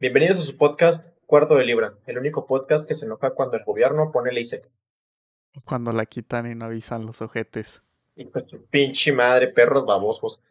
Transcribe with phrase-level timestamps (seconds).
[0.00, 3.64] Bienvenidos a su podcast Cuarto de Libra, el único podcast que se enoja cuando el
[3.64, 4.66] gobierno pone ley seca.
[5.66, 7.82] Cuando la quitan y no avisan los ojetes.
[8.16, 10.42] De su pinche madre, perros babosos.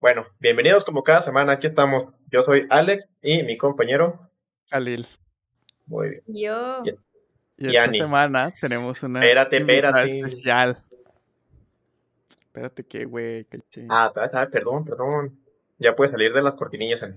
[0.00, 2.06] Bueno, bienvenidos como cada semana, aquí estamos.
[2.30, 4.30] Yo soy Alex y mi compañero.
[4.70, 5.08] Khalil.
[5.86, 6.22] Muy bien.
[6.28, 6.84] Yo.
[7.56, 10.20] Y Y esta semana tenemos una Espérate, espérate.
[10.20, 10.80] especial.
[12.42, 13.88] Espérate que, güey, que ching.
[13.90, 15.36] Ah, ah, perdón, perdón.
[15.78, 17.16] Ya puede salir de las cortinillas, Ani.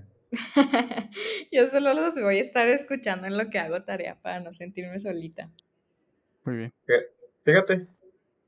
[1.52, 4.98] Yo solo los voy a estar escuchando en lo que hago tarea para no sentirme
[4.98, 5.50] solita.
[6.44, 6.72] Muy bien.
[6.86, 7.06] Fí-
[7.44, 7.86] Fíjate,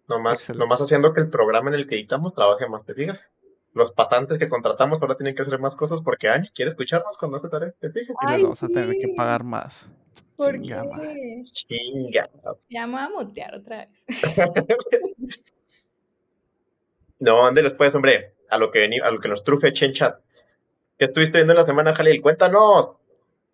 [0.09, 0.65] nomás, Excelente.
[0.65, 3.25] nomás haciendo que el programa en el que editamos trabaje más, ¿te fijas?
[3.75, 7.37] Los patantes que contratamos ahora tienen que hacer más cosas porque Ani quiere escucharnos cuando
[7.37, 8.17] hace tarea, ¿te fijas?
[8.23, 9.89] Y les vamos a tener que pagar más.
[10.37, 11.45] ¿Por Chinga qué?
[11.53, 12.31] Chinga.
[12.71, 14.05] Ya me voy a mutear otra vez.
[17.21, 20.21] No, ande pues, hombre, a lo que a lo que nos truje Chen Chat.
[20.99, 22.21] ¿Qué estuviste viendo en la semana, Jalil?
[22.21, 22.91] Cuéntanos.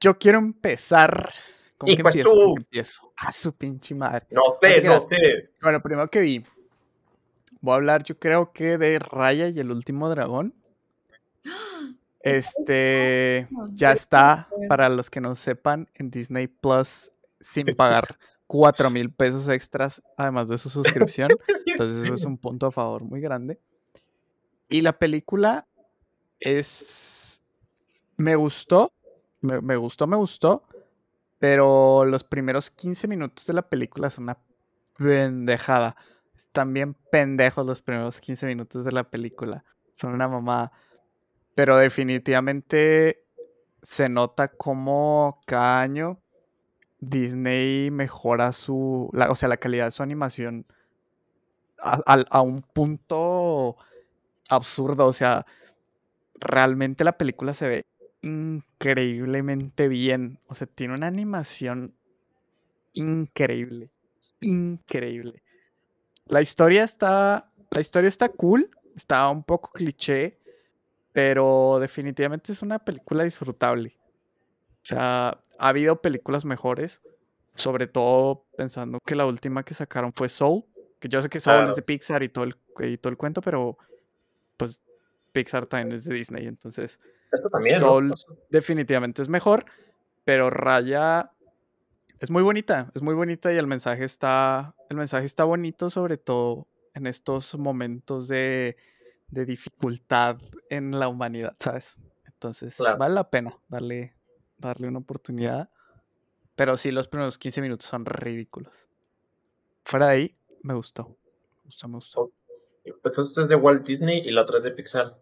[0.00, 1.30] Yo quiero empezar.
[1.76, 2.30] ¿Con Y qué pues empiezo?
[2.30, 2.54] ¿Con tú.
[2.54, 3.12] qué empiezo?
[3.16, 4.26] A su pinche madre.
[4.30, 5.50] No te sé, no sé.
[5.60, 6.44] Bueno, primero que vi.
[7.60, 10.54] Voy a hablar, yo creo que de Raya y el último dragón.
[12.26, 18.04] Este ya está, para los que no sepan, en Disney Plus sin pagar
[18.46, 21.28] cuatro mil pesos extras, además de su suscripción.
[21.66, 23.60] Entonces eso es un punto a favor muy grande.
[24.70, 25.66] Y la película
[26.44, 27.42] es...
[28.16, 28.92] Me gustó,
[29.40, 30.64] me, me gustó, me gustó,
[31.38, 34.38] pero los primeros 15 minutos de la película son una
[34.98, 35.96] pendejada.
[36.36, 39.64] Están bien pendejos los primeros 15 minutos de la película.
[39.92, 40.72] Son una mamada.
[41.54, 43.24] Pero definitivamente
[43.82, 46.20] se nota como cada año
[47.00, 50.66] Disney mejora su, la- o sea, la calidad de su animación
[51.78, 53.76] a un punto
[54.48, 55.06] absurdo.
[55.06, 55.46] O sea,
[56.44, 57.86] realmente la película se ve
[58.22, 60.38] increíblemente bien.
[60.46, 61.94] O sea, tiene una animación
[62.92, 63.90] increíble.
[64.40, 65.42] Increíble.
[66.26, 67.50] La historia está.
[67.70, 68.70] La historia está cool.
[68.94, 70.38] Está un poco cliché.
[71.12, 73.96] Pero definitivamente es una película disfrutable.
[74.82, 75.28] O sea,
[75.58, 77.02] ha habido películas mejores.
[77.54, 80.64] Sobre todo pensando que la última que sacaron fue Soul.
[80.98, 81.70] Que yo sé que Soul Claro.
[81.70, 83.78] es de Pixar y todo el, y todo el cuento, pero
[84.56, 84.82] pues
[85.34, 86.46] Pixar también es de Disney.
[86.46, 87.00] Entonces,
[87.32, 88.14] Esto también, Sol- ¿no?
[88.48, 89.66] Definitivamente es mejor.
[90.24, 91.32] Pero Raya
[92.20, 92.90] es muy bonita.
[92.94, 94.74] Es muy bonita y el mensaje está.
[94.88, 98.76] El mensaje está bonito, sobre todo en estos momentos de,
[99.28, 100.38] de dificultad
[100.70, 101.96] en la humanidad, ¿sabes?
[102.26, 102.96] Entonces, Claro.
[102.98, 104.14] vale la pena darle,
[104.58, 105.68] darle una oportunidad.
[106.54, 108.86] Pero sí, los primeros 15 minutos son ridículos.
[109.84, 111.08] Fuera de ahí, me gustó.
[111.08, 112.32] Me gustó, me gustó.
[112.84, 115.18] Entonces es de Walt Disney y la otra es de Pixar.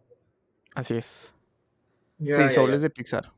[0.75, 1.35] Así es.
[2.19, 3.33] Sí, Soul es de Pixar.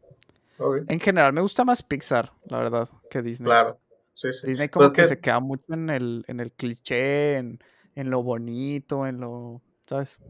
[0.89, 3.47] En general, me gusta más Pixar, la verdad, que Disney.
[3.47, 3.79] Claro.
[4.15, 4.47] Sí, sí.
[4.47, 7.59] Disney Pues como que, que- se queda mucho en el, en el cliché, en,
[7.97, 9.61] en lo bonito, en lo.
[9.87, 10.21] ¿Sabes?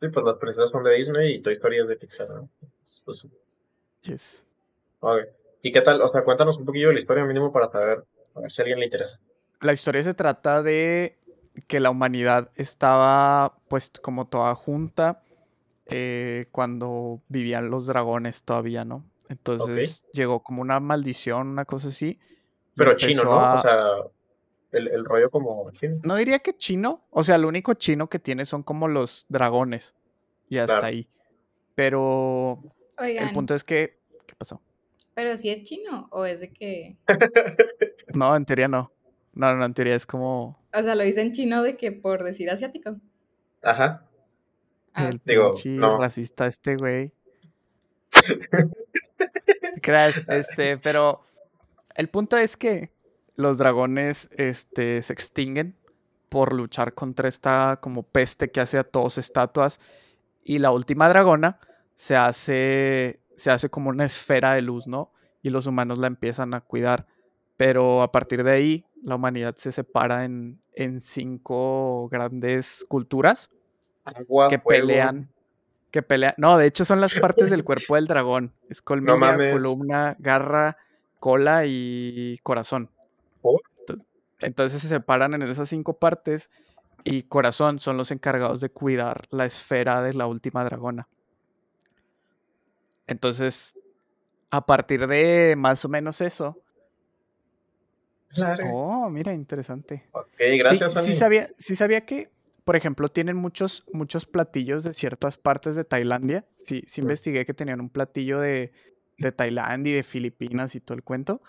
[0.00, 2.48] Sí, pues las princesas son de Disney y Toy Story es de Pixar, ¿no?
[2.60, 3.28] Entonces, pues.
[4.02, 4.44] Yes.
[5.62, 6.00] ¿Y qué tal?
[6.02, 8.04] O sea, cuéntanos un poquillo de la historia mínimo para saber,
[8.34, 9.20] a ver si a alguien le interesa.
[9.60, 11.18] La historia se trata de
[11.66, 15.22] que la humanidad estaba, pues, como toda junta
[15.88, 19.04] eh, cuando vivían los dragones todavía, ¿no?
[19.28, 22.18] Entonces llegó como una maldición, una cosa así.
[22.76, 23.32] Pero chino, ¿no?
[23.40, 23.88] a- O sea,
[24.72, 25.96] el, el rollo como chino.
[26.04, 29.94] No diría que chino, o sea, lo único chino que tiene son como los dragones.
[30.48, 30.86] Y hasta Claro.
[30.86, 31.08] ahí.
[31.74, 32.62] Pero
[32.98, 33.98] Oigan, el punto es que.
[34.26, 34.60] ¿Qué pasó?
[35.14, 36.96] pero si es chino o es de que.
[38.14, 38.90] No, en teoría no.
[39.34, 42.48] No, no, en teoría es como O sea, lo dicen chino de que por decir
[42.50, 42.96] asiático.
[43.62, 44.07] Ajá.
[44.98, 45.98] Ah, el Digo, no.
[45.98, 47.12] racista este güey.
[50.28, 51.22] Este, pero
[51.94, 52.90] el punto es que
[53.36, 55.76] los dragones este, se extinguen
[56.28, 59.80] por luchar contra esta como peste que hace a todos estatuas.
[60.44, 61.58] Y la última dragona
[61.94, 65.10] se hace, se hace como una esfera de luz, ¿no?
[65.42, 67.06] Y los humanos la empiezan a cuidar.
[67.56, 73.50] Pero a partir de ahí, la humanidad se separa en, en cinco grandes culturas
[74.14, 74.86] Agua, que fuego.
[74.88, 75.28] pelean.
[75.90, 76.34] Que pelean.
[76.36, 78.52] No, de hecho son las partes del cuerpo del dragón.
[78.68, 78.82] Es
[79.38, 79.52] mames.
[79.52, 80.76] columna, garra,
[81.18, 82.90] cola y corazón.
[83.40, 83.60] ¿Por?
[83.86, 84.04] Ento-
[84.40, 86.50] Entonces se separan en esas cinco partes
[87.04, 91.08] y corazón son los encargados de cuidar la esfera de la última dragona.
[93.06, 93.74] Entonces,
[94.50, 96.60] a partir de más o menos eso.
[98.28, 98.64] Claro.
[98.72, 100.06] Oh, mira, interesante.
[100.12, 101.14] Ok, Sí- gracias, sí, Ani.
[101.14, 102.30] sabía, sí sabía que,
[102.68, 106.44] por ejemplo, tienen muchos, muchos platillos de ciertas partes de Tailandia.
[106.58, 108.72] Sí, sí investigué que tenían un platillo de,
[109.16, 111.40] de Tailandia y de Filipinas y todo el cuento.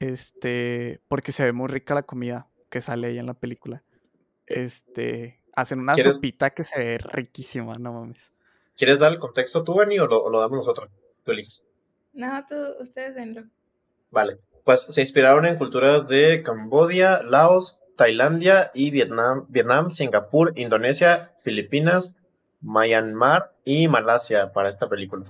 [0.00, 3.84] Este, porque se ve muy rica la comida que sale ahí en la película.
[4.44, 8.34] Este, hacen una ¿Quieres- sopita que se ve riquísima, no mames.
[8.76, 10.90] ¿Quieres dar el contexto tú, Benny, o lo, o lo damos nosotros?
[11.24, 11.64] Tú eliges.
[12.12, 13.44] No, tú, ustedes denlo.
[14.10, 14.40] Vale.
[14.62, 22.14] Pues se inspiraron en culturas de Camboya, Laos, Tailandia y Vietnam, Vietnam, Singapur, Indonesia, Filipinas,
[22.60, 25.24] Myanmar y Malasia para esta película.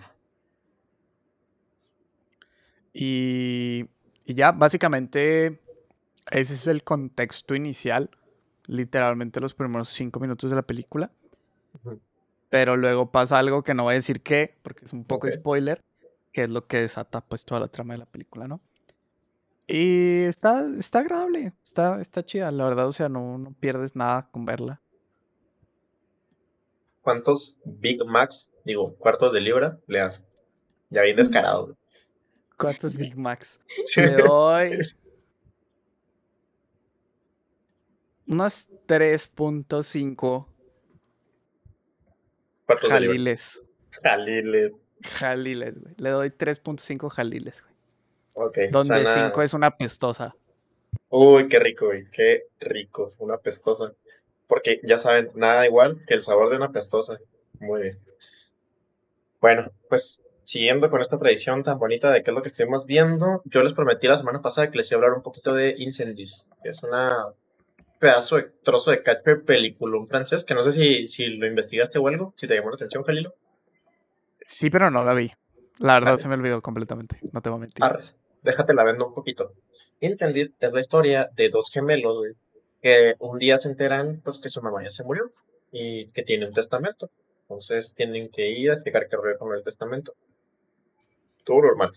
[2.93, 3.87] Y,
[4.25, 5.61] y ya, básicamente,
[6.31, 8.11] ese es el contexto inicial.
[8.67, 11.11] Literalmente los primeros cinco minutos de la película.
[12.49, 15.83] Pero luego pasa algo que no voy a decir qué, porque es un poco spoiler,
[16.33, 18.61] que es lo que desata pues toda la trama de la película, ¿no?
[19.69, 24.29] Y está, está agradable, está, está chida, la verdad, o sea, no, no pierdes nada
[24.31, 24.81] con verla.
[27.03, 30.25] ¿Cuántos Big Macs, digo, cuartos de libra le das?
[30.91, 31.77] Ya bien descarado.
[32.57, 33.61] ¿Cuántos Big Macs?
[33.97, 34.79] Le doy
[38.29, 40.47] unos 3.5
[42.67, 43.15] Cuartos de libra.
[43.15, 43.63] jaliles.
[43.91, 44.73] Jaliles.
[45.03, 45.95] Jaliles, güey.
[45.99, 47.76] Le doy 3.5 jaliles, güey.
[48.71, 50.35] Donde suena- 5 es una pestosa.
[51.09, 52.07] Uy, qué rico, güey.
[52.11, 53.09] Qué rico.
[53.19, 53.93] Una pestosa.
[54.47, 57.19] Porque ya saben, nada igual que el sabor de una pestosa.
[57.59, 57.99] Muy bien.
[59.41, 63.43] Bueno, pues siguiendo con esta tradición tan bonita de qué es lo que estuvimos viendo,
[63.47, 66.47] yo les prometí la semana pasada que les iba a hablar un poquito de Incendies,
[66.63, 67.29] que es una
[67.99, 71.47] pedazo de trozo de cacho de película en francés, que no sé si, si lo
[71.47, 73.35] investigaste o algo, si te llamó la atención, Jalilo.
[74.41, 75.33] Sí, pero no la vi.
[75.79, 77.19] La verdad se me olvidó completamente.
[77.33, 77.85] No te voy a mentir.
[77.85, 78.05] Arre,
[78.47, 79.53] déjate la vendo un poquito.
[80.01, 82.33] Incendies es la historia de dos gemelos, güey,
[82.81, 85.31] que un día se enteran, pues, que su mamá ya se murió
[85.73, 87.11] y que tiene un testamento.
[87.43, 90.15] Entonces tienen que ir a checar qué rollo con el testamento.
[91.45, 91.93] Todo normal.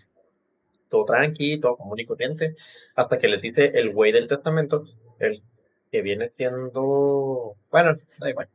[0.88, 2.56] Todo tranqui, todo común y corriente,
[2.96, 4.84] hasta que les dice el güey del testamento,
[5.20, 5.42] el
[5.90, 8.48] que viene siendo, bueno, da igual,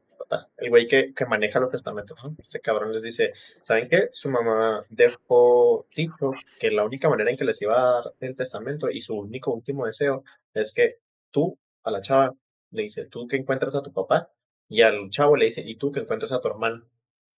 [0.58, 2.36] el güey que, que maneja los testamentos, ¿no?
[2.40, 4.10] Este cabrón les dice, ¿saben qué?
[4.12, 8.36] Su mamá dejó dicho que la única manera en que les iba a dar el
[8.36, 10.24] testamento y su único último deseo
[10.54, 10.98] es que
[11.32, 12.36] tú, a la chava,
[12.72, 14.30] le dice, tú que encuentras a tu papá,
[14.68, 16.86] y al chavo le dice, y tú que encuentras a tu hermano.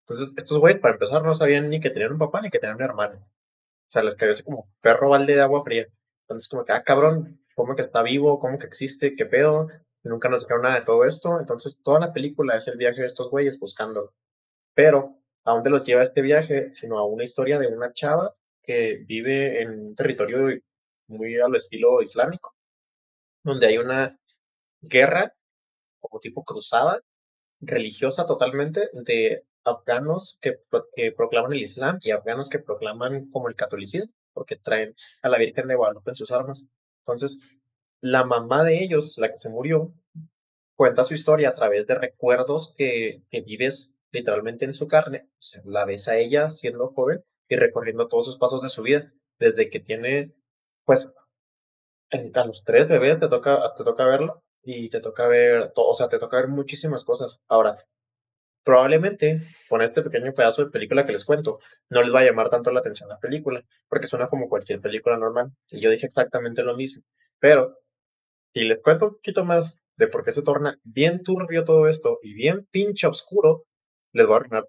[0.01, 2.77] Entonces, estos güeyes, para empezar, no sabían ni que tenían un papá ni que tenían
[2.77, 3.17] un hermano.
[3.17, 5.87] O sea, les cayó así como perro balde de agua fría.
[6.23, 8.39] Entonces, como que, ah, cabrón, ¿cómo que está vivo?
[8.39, 9.15] ¿Cómo que existe?
[9.15, 9.67] ¿Qué pedo?
[10.07, 11.39] Nunca nos dijeron nada de todo esto.
[11.39, 14.13] Entonces, toda la película es el viaje de estos güeyes buscándolo.
[14.73, 16.71] Pero, ¿a dónde los lleva este viaje?
[16.71, 20.59] Sino a una historia de una chava que vive en un territorio
[21.07, 22.55] muy a lo estilo islámico,
[23.43, 24.19] donde hay una
[24.81, 25.33] guerra,
[25.99, 27.01] como tipo cruzada,
[27.61, 30.59] religiosa totalmente, de afganos que
[31.15, 35.67] proclaman el Islam y afganos que proclaman como el catolicismo, porque traen a la Virgen
[35.67, 36.67] de Guadalupe en sus armas.
[36.99, 37.56] Entonces,
[38.01, 39.93] la mamá de ellos, la que se murió,
[40.75, 45.27] cuenta su historia a través de recuerdos que, que vives literalmente en su carne.
[45.33, 48.83] O sea, la ves a ella siendo joven y recorriendo todos sus pasos de su
[48.83, 50.33] vida, desde que tiene,
[50.85, 51.09] pues,
[52.33, 55.93] a los tres bebés te toca, te toca verlo y te toca ver, to- o
[55.95, 57.41] sea, te toca ver muchísimas cosas.
[57.47, 57.77] Ahora,
[58.63, 61.59] probablemente con este pequeño pedazo de película que les cuento,
[61.89, 65.17] no les va a llamar tanto la atención la película, porque suena como cualquier película
[65.17, 65.51] normal.
[65.69, 67.03] Y yo dije exactamente lo mismo.
[67.39, 67.77] Pero,
[68.57, 72.17] si les cuento un poquito más de por qué se torna bien turbio todo esto
[72.23, 73.65] y bien pinche oscuro,
[74.13, 74.67] les voy a arruinar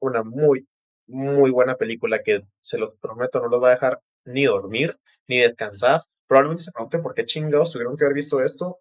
[0.00, 0.66] una muy,
[1.06, 4.96] muy buena película que se los prometo no los va a dejar ni dormir,
[5.28, 6.00] ni descansar.
[6.26, 8.78] Probablemente se pregunten por qué chingados tuvieron que haber visto esto,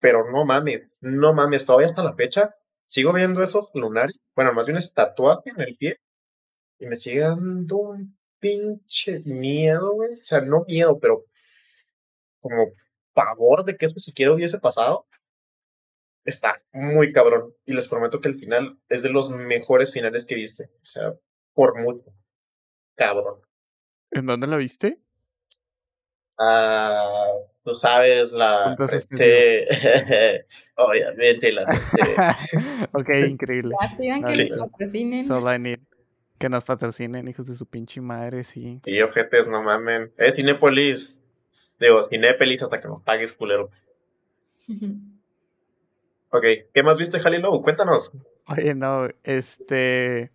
[0.00, 2.54] pero no mames, no mames, todavía hasta la fecha
[2.86, 5.98] sigo viendo esos lunares, bueno, más bien ese tatuaje en el pie,
[6.78, 10.14] y me sigue dando un pinche miedo, güey.
[10.14, 11.24] O sea, no miedo, pero
[12.40, 12.72] como
[13.16, 15.06] pavor de que eso siquiera hubiese pasado.
[16.24, 17.54] Está muy cabrón.
[17.64, 20.70] Y les prometo que el final es de los mejores finales que viste.
[20.82, 21.14] O sea,
[21.54, 22.12] por mucho.
[22.94, 23.40] Cabrón.
[24.10, 25.00] ¿En dónde la viste?
[26.38, 27.30] Ah,
[27.64, 28.76] tú sabes la.
[28.92, 29.66] Este,
[30.76, 31.62] Obviamente la.
[32.92, 33.74] ok, increíble.
[33.80, 35.24] Ya sigan que nos patrocinen.
[35.24, 35.80] So I need
[36.38, 38.78] que nos patrocinen, hijos de su pinche madre, sí.
[38.84, 40.12] Sí, ojetes, no mamen.
[40.18, 41.16] Es Cinépolis.
[41.78, 43.70] Digo, Cinépolis hasta que nos pagues, culero.
[46.30, 47.62] Ok, ¿qué más viste, Jalilo?
[47.62, 48.10] Cuéntanos.
[48.48, 50.32] Oye, no, este.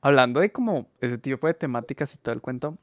[0.00, 2.78] Hablando de como ese tipo de temáticas y todo el cuento,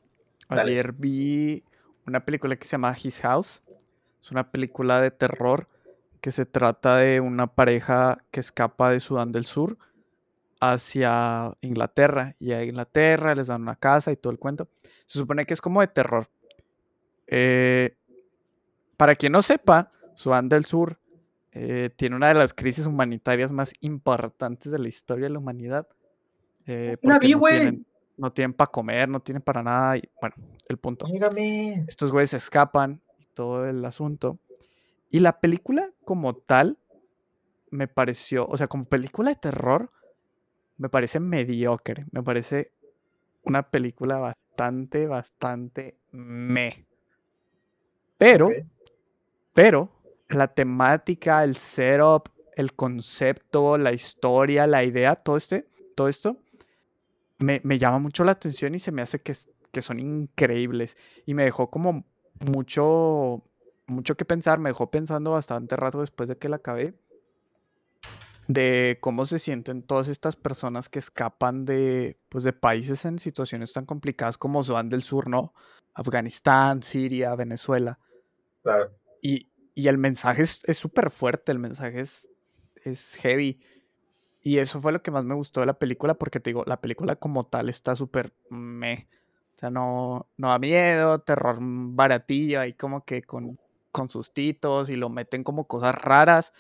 [0.48, 0.72] Dale.
[0.72, 1.64] ayer vi
[2.06, 3.64] una película que se llama His House.
[4.22, 5.68] Es una película de terror
[6.22, 9.78] que se trata de una pareja que escapa de Sudán del Sur
[10.60, 12.36] hacia Inglaterra.
[12.40, 14.70] Y a Inglaterra les dan una casa y todo el cuento.
[15.06, 16.30] Se supone que es como de terror.
[17.28, 17.96] Eh,
[18.96, 21.00] para quien no sepa, Sudán del Sur
[21.52, 25.88] eh, tiene una de las crisis humanitarias más importantes de la historia de la humanidad.
[26.66, 27.86] Eh, no tienen,
[28.18, 29.98] no tienen para comer, no tienen para nada.
[29.98, 30.36] Y, bueno,
[30.68, 31.06] el punto.
[31.06, 31.86] Dígame.
[31.88, 34.40] Estos güeyes se escapan y todo el asunto.
[35.10, 36.78] Y la película como tal
[37.70, 39.92] me pareció, o sea, como película de terror,
[40.78, 42.06] me parece mediocre.
[42.12, 42.72] Me parece
[43.44, 46.87] una película bastante, bastante me.
[48.18, 48.50] Pero,
[49.54, 49.90] pero,
[50.30, 56.38] la temática, el setup, el concepto, la historia, la idea, todo, este, todo esto,
[57.38, 59.34] me, me llama mucho la atención y se me hace que,
[59.72, 60.98] que son increíbles.
[61.26, 62.06] Y me dejó como
[62.40, 63.44] mucho,
[63.86, 66.96] mucho que pensar, me dejó pensando bastante rato después de que la acabé,
[68.48, 73.74] de cómo se sienten todas estas personas que escapan de, pues, de países en situaciones
[73.74, 75.54] tan complicadas como Sudán del Sur, ¿no?
[75.94, 78.00] Afganistán, Siria, Venezuela.
[78.74, 78.92] Claro.
[79.22, 82.30] Y, y el mensaje es súper fuerte, el mensaje es,
[82.84, 83.60] es heavy.
[84.42, 86.80] Y eso fue lo que más me gustó de la película, porque te digo, la
[86.80, 89.08] película como tal está súper meh.
[89.56, 93.60] O sea, no, no da miedo, terror baratillo, ahí como que con,
[93.92, 96.54] con sustitos y lo meten como cosas raras.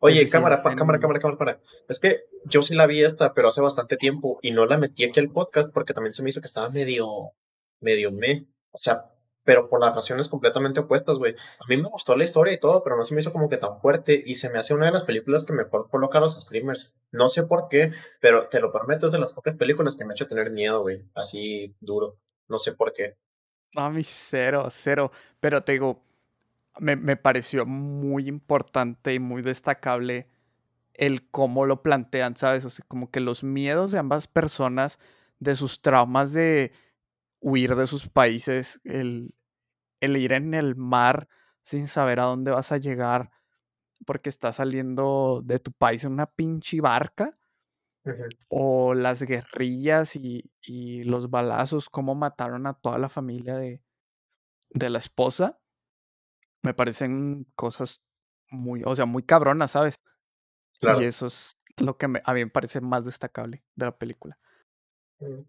[0.00, 1.60] Oye, cámara, pa- cámara, sienten- cámara, cámara, cámara.
[1.88, 5.04] Es que yo sí la vi esta, pero hace bastante tiempo y no la metí
[5.04, 7.32] aquí al podcast porque también se me hizo que estaba medio,
[7.80, 8.46] medio me.
[8.72, 9.04] O sea,
[9.48, 11.34] pero por las razones completamente opuestas, güey.
[11.58, 13.56] A mí me gustó la historia y todo, pero no se me hizo como que
[13.56, 16.38] tan fuerte y se me hace una de las películas que mejor coloca a los
[16.38, 16.92] screamers.
[17.12, 20.12] No sé por qué, pero te lo prometo, es de las pocas películas que me
[20.12, 21.02] ha hecho tener miedo, güey.
[21.14, 22.18] Así duro.
[22.46, 23.16] No sé por qué.
[23.74, 25.12] A mí cero, cero.
[25.40, 26.02] Pero te digo,
[26.78, 30.26] me, me pareció muy importante y muy destacable
[30.92, 32.66] el cómo lo plantean, ¿sabes?
[32.66, 34.98] O sea, como que los miedos de ambas personas,
[35.38, 36.70] de sus traumas de
[37.40, 39.34] huir de sus países, el,
[40.00, 41.28] el ir en el mar
[41.62, 43.30] sin saber a dónde vas a llegar
[44.06, 47.36] porque estás saliendo de tu país en una pinche barca,
[48.48, 53.82] o las guerrillas y, y los balazos, cómo mataron a toda la familia de,
[54.70, 55.58] de la esposa,
[56.62, 58.00] me parecen cosas
[58.50, 59.96] muy, o sea, muy cabronas, ¿sabes?
[60.80, 61.02] Claro.
[61.02, 64.38] Y eso es lo que me- a mí me parece más destacable de la película.
[65.20, 65.42] Mm.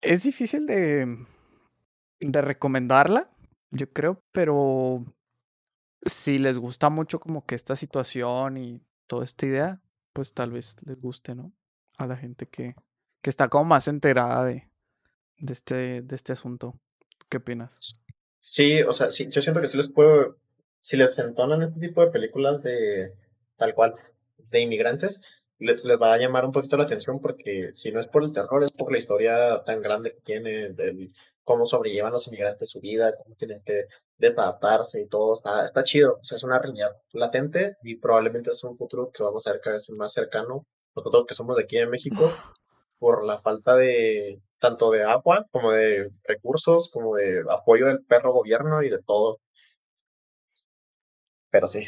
[0.00, 1.26] Es difícil de,
[2.20, 3.30] de recomendarla,
[3.70, 5.04] yo creo, pero
[6.02, 9.80] si les gusta mucho como que esta situación y toda esta idea,
[10.12, 11.52] pues tal vez les guste, ¿no?
[11.96, 12.74] A la gente que,
[13.22, 14.70] que está como más enterada de,
[15.38, 16.78] de, este, de este asunto.
[17.28, 18.00] ¿Qué opinas?
[18.40, 20.36] Sí, o sea, sí, yo siento que sí les puedo,
[20.80, 23.14] si les entonan este tipo de películas de
[23.56, 23.94] tal cual,
[24.38, 28.06] de inmigrantes, les, les va a llamar un poquito la atención porque si no es
[28.08, 31.12] por el terror, es por la historia tan grande que tiene, del
[31.44, 33.84] cómo sobrellevan los inmigrantes su vida, cómo tienen que
[34.26, 38.64] adaptarse y todo, está, está chido, o sea, es una realidad latente y probablemente es
[38.64, 41.78] un futuro que vamos a ver cada vez más cercano, nosotros que somos de aquí
[41.78, 42.30] en México,
[42.98, 48.32] por la falta de tanto de agua como de recursos, como de apoyo del perro
[48.32, 49.40] gobierno y de todo.
[51.50, 51.86] Pero sí,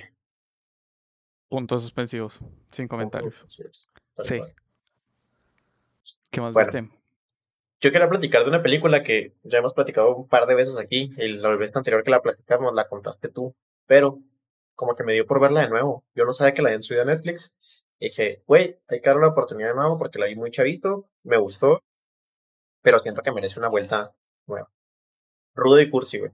[1.52, 2.40] Puntos suspensivos,
[2.70, 3.34] sin comentarios.
[3.34, 3.90] suspensivos,
[4.22, 4.38] Sí.
[4.38, 4.54] cual.
[6.30, 6.66] ¿Qué más Bueno.
[6.72, 6.98] viste?
[7.82, 11.10] Yo quería platicar de una película que ya hemos platicado un par de veces aquí,
[11.18, 13.54] la vez anterior que la platicamos la contaste tú,
[13.86, 14.18] pero
[14.74, 16.06] como que me dio por verla de nuevo.
[16.14, 17.54] Yo no sabía que la habían subido a Netflix.
[17.98, 21.06] Y dije, güey, hay que darle una oportunidad de nuevo porque la vi muy chavito,
[21.22, 21.82] me gustó,
[22.80, 24.14] pero siento que merece una vuelta
[24.46, 24.70] nueva.
[25.54, 26.32] Rudo y Cursi, güey.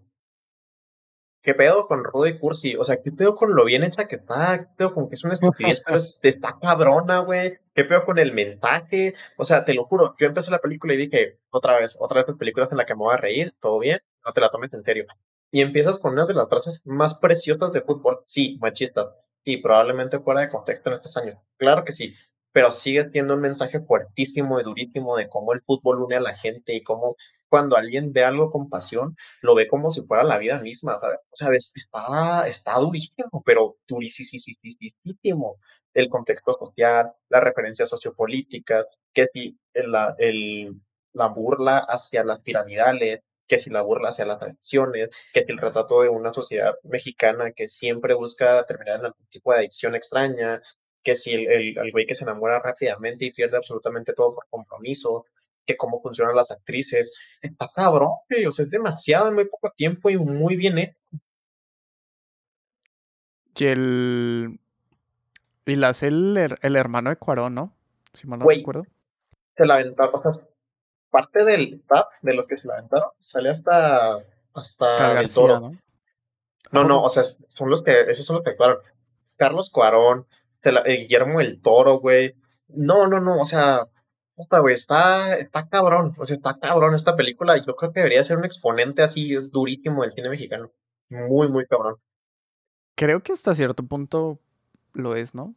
[1.49, 2.77] ¿Qué pedo con Rudo y Cursi?
[2.77, 4.59] O sea, ¿qué pedo con lo bien hecha que está?
[4.59, 5.33] ¿Qué pedo con que es una
[5.73, 7.57] estupidez, pero es- está cabrona, güey?
[7.75, 9.15] ¿Qué pedo con el mensaje?
[9.39, 12.29] O sea, te lo juro, yo empecé la película y dije, otra vez, otra vez
[12.29, 14.75] las películas en la que me voy a reír, todo bien, no te la tomes
[14.75, 15.07] en serio.
[15.51, 19.07] Y empiezas con una de las frases más preciosas de fútbol, sí, machistas,
[19.43, 21.39] y probablemente fuera de contexto en estos años.
[21.57, 22.13] Claro que sí,
[22.53, 26.35] pero sigue siendo un mensaje fuertísimo y durísimo de cómo el fútbol une a la
[26.37, 27.17] gente y cómo
[27.49, 31.19] cuando alguien ve algo con pasión, lo ve como si fuera la vida misma, ¿sabes?
[31.33, 35.57] O sea, es- está, está durísimo, pero durísimo.
[35.95, 40.81] El contexto social, las referencias sociopolíticas, que si la, el-
[41.13, 45.59] la burla hacia las piramidales, que si la burla hacia las adicciones, que si el
[45.59, 50.61] retrato de una sociedad mexicana que siempre busca terminar en algún tipo de adicción extraña,
[51.09, 54.47] que si el, el, el güey que se enamora rápidamente y pierde absolutamente todo por
[54.51, 55.25] compromiso,
[55.65, 59.71] que cómo funcionan las actrices, está cabrón, güey, o sea, es demasiado en muy poco
[59.71, 60.99] tiempo y muy bien hecho.
[63.57, 64.61] Y el.
[65.65, 67.75] Y la hace el, el hermano de Cuarón, ¿no?
[68.13, 68.87] Si mal no recuerdo.
[69.57, 70.45] se la aventaron, o sea,
[71.11, 74.19] parte del staff de los que se la aventaron sale hasta,
[74.55, 75.61] hasta el García, toro.
[75.61, 76.81] ¿no?
[76.81, 78.79] ¿A No, o sea, son los que, esos son los que actuaron.
[79.37, 80.27] Carlos Cuarón,
[80.73, 82.35] la- eh, Guillermo el Toro, güey.
[82.69, 83.87] No, no, no, o sea,
[84.35, 87.57] puta, güey, está, está cabrón, o sea, está cabrón esta película.
[87.65, 90.71] Yo creo que debería ser un exponente así durísimo del cine mexicano.
[91.09, 91.97] Muy, muy cabrón.
[92.97, 94.41] Creo que hasta cierto punto
[94.93, 95.55] lo es, ¿no?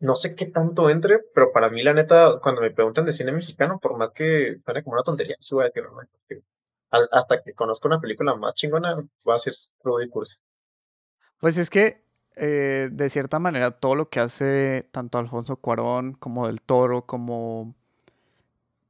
[0.00, 3.32] No sé qué tanto entre, pero para mí, la neta, cuando me preguntan de cine
[3.32, 6.42] mexicano, por más que suene como una tontería, sí voy a decir, "No, porque
[6.90, 10.36] al- hasta que conozco una película más chingona, voy a decir Rudy Cursi.
[11.40, 12.02] Pues es que,
[12.40, 17.74] eh, de cierta manera, todo lo que hace tanto Alfonso Cuarón como Del Toro, como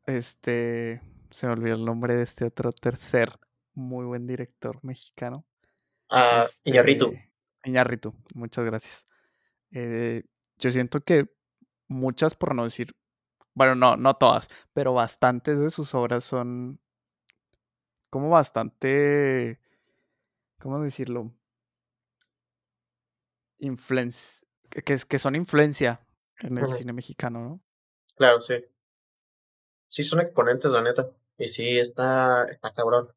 [0.07, 1.01] este,
[1.31, 3.39] se me olvidó el nombre de este otro tercer
[3.75, 5.47] muy buen director mexicano.
[6.65, 7.07] Iñárritu.
[7.07, 7.33] Este,
[7.65, 9.07] Iñárritu, muchas gracias.
[9.71, 10.25] Eh,
[10.59, 11.31] yo siento que
[11.87, 12.95] muchas, por no decir,
[13.55, 16.81] bueno, no, no todas, pero bastantes de sus obras son
[18.11, 19.59] como bastante,
[20.59, 21.33] ¿cómo decirlo?
[23.61, 26.01] Influenci- que, que son influencia
[26.41, 27.61] en el cine mexicano, ¿no?
[28.17, 28.55] Claro, sí.
[29.89, 31.11] Sí son exponentes, la neta.
[31.39, 33.09] Y sí, está, está cabrón.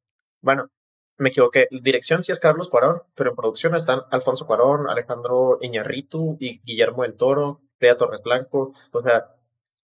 [0.42, 0.70] Bueno,
[1.18, 1.68] me equivoqué.
[1.72, 7.04] Dirección sí es Carlos Cuarón, pero en producción están Alfonso Cuarón, Alejandro Iñárritu y Guillermo
[7.04, 8.74] del Toro, Bea Torres Blanco.
[8.92, 9.36] O sea,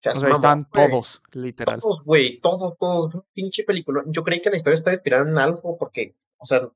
[0.02, 1.82] se O sea, están todos, literal.
[1.82, 3.24] Todos, güey, todos, todos.
[3.34, 4.04] Pinche película.
[4.08, 6.70] Yo creí que la historia estaba inspirada en algo porque, o sea,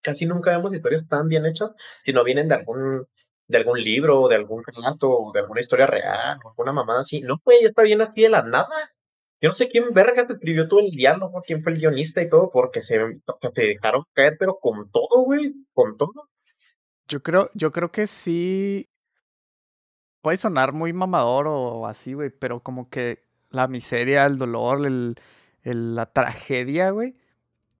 [0.00, 1.72] casi nunca vemos historias tan bien hechas,
[2.04, 3.06] sino vienen de algún,
[3.48, 7.20] de algún libro, de algún relato, o de alguna historia real, o alguna mamada así.
[7.22, 8.92] No, güey, está bien así de la nada.
[9.40, 12.28] Yo no sé quién verga te escribió todo el diálogo, quién fue el guionista y
[12.28, 12.98] todo, porque se,
[13.54, 16.28] te dejaron caer, pero con todo, güey, con todo.
[17.08, 18.88] Yo creo, yo creo que sí
[20.20, 25.16] puede sonar muy mamador o así, güey, pero como que la miseria, el dolor, el,
[25.62, 27.16] el- la tragedia, güey,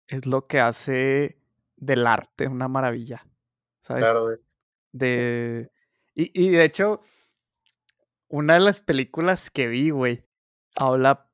[0.06, 1.38] es lo que hace
[1.76, 3.26] del arte una maravilla,
[3.80, 4.04] ¿sabes?
[4.04, 4.36] Claro, güey.
[4.92, 5.70] De...
[6.14, 7.00] Y, y de hecho,
[8.28, 10.24] una de las películas que vi, güey,
[10.76, 11.30] habla,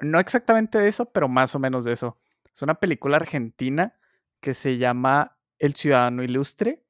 [0.00, 2.18] no exactamente de eso, pero más o menos de eso.
[2.54, 3.98] Es una película argentina
[4.40, 6.84] que se llama El Ciudadano Ilustre.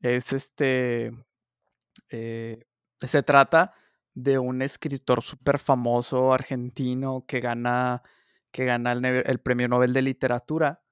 [0.00, 1.12] Es este...
[2.10, 2.64] eh,
[2.98, 3.74] se trata
[4.14, 8.02] de un escritor súper famoso argentino que gana,
[8.50, 10.82] que gana el, premio Nobel de Literatura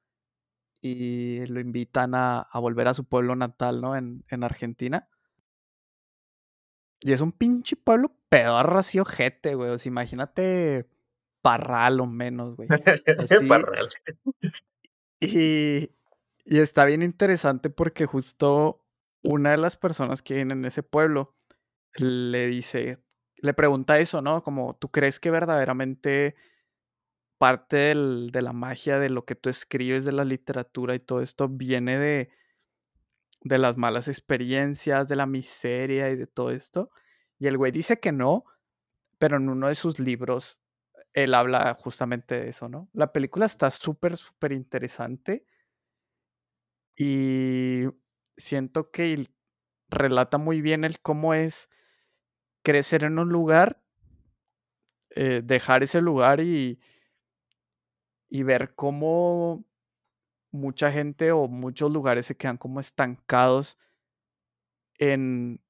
[0.87, 3.97] y lo invitan a, a volver a su pueblo natal, ¿no?
[3.97, 5.09] En, en Argentina.
[7.01, 9.71] Y es un pinche pueblo pedorro así ojete, güey.
[9.71, 10.87] O sea, imagínate
[11.43, 12.69] Parral o menos, güey.
[13.19, 13.47] Así.
[13.47, 13.89] Parral.
[15.21, 15.91] Y,
[16.45, 18.85] y está bien interesante porque justo
[19.23, 21.37] una de las personas que viene en ese pueblo
[21.95, 22.99] le dice,
[23.37, 24.43] le pregunta eso, ¿no?
[24.43, 26.35] Como, ¿tú crees que verdaderamente
[27.39, 31.49] parte de la magia de lo que tú escribes, de la literatura y todo esto
[31.49, 32.31] viene de,
[33.43, 36.91] de las malas experiencias, de la miseria y de todo esto?
[37.39, 38.45] Y el güey dice que no,
[39.19, 40.61] pero en uno de sus libros
[41.15, 42.91] él habla justamente de eso, ¿no?
[42.95, 45.47] La película está súper, súper interesante
[46.97, 47.85] y
[48.37, 49.31] siento que el-
[49.89, 51.71] relata muy bien el cómo es
[52.63, 53.83] crecer en un lugar,
[55.11, 56.79] eh, dejar ese lugar y,
[58.29, 59.65] y ver cómo
[60.51, 63.79] mucha gente o muchos lugares se quedan como estancados
[64.99, 65.61] en,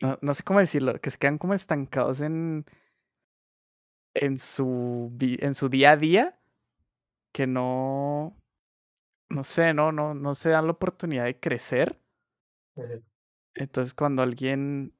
[0.00, 2.66] no, no sé cómo decirlo, que se quedan como estancados en,
[4.14, 6.40] en, su, en su día a día,
[7.32, 8.36] que no,
[9.28, 12.00] no sé, no, no, no se dan la oportunidad de crecer.
[13.54, 14.94] Entonces cuando alguien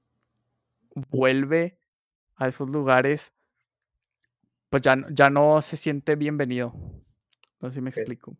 [1.10, 1.78] vuelve
[2.36, 3.33] a esos lugares,
[4.74, 6.74] pues ya, no- ya no se siente bienvenido.
[7.60, 8.36] No sé si me explico.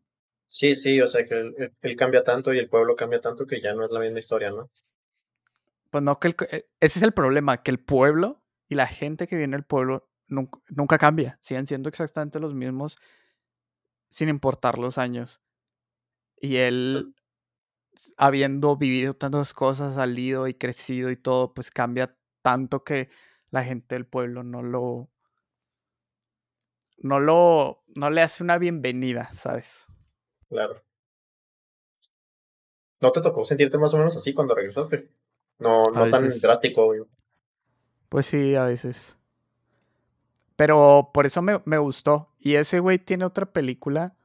[0.49, 1.33] Sí, sí, o sea que
[1.81, 4.51] él, cambia tanto y el pueblo cambia tanto que ya no es la misma historia,
[4.51, 4.69] ¿no?
[5.91, 9.29] Pues no, que el eh, ese es el problema, que el pueblo y la gente
[9.29, 11.39] que viene del pueblo nunca, nunca cambia.
[11.41, 12.99] Siguen siendo exactamente los mismos
[14.11, 15.41] sin importar los años.
[16.41, 17.15] Y él,
[18.17, 23.09] habiendo vivido tantas cosas, salido y crecido y todo, pues cambia tanto que
[23.53, 25.14] la gente del pueblo no lo,
[26.99, 29.87] no lo, no le hace una bienvenida, ¿sabes?
[30.49, 30.83] Claro.
[33.01, 35.11] ¿No te tocó sentirte más o menos así cuando regresaste?
[35.59, 37.03] No, no tan drástico, güey.
[38.09, 39.17] Pues sí, a veces.
[40.57, 42.33] Pero por eso me, me gustó.
[42.39, 44.17] Y ese güey tiene otra película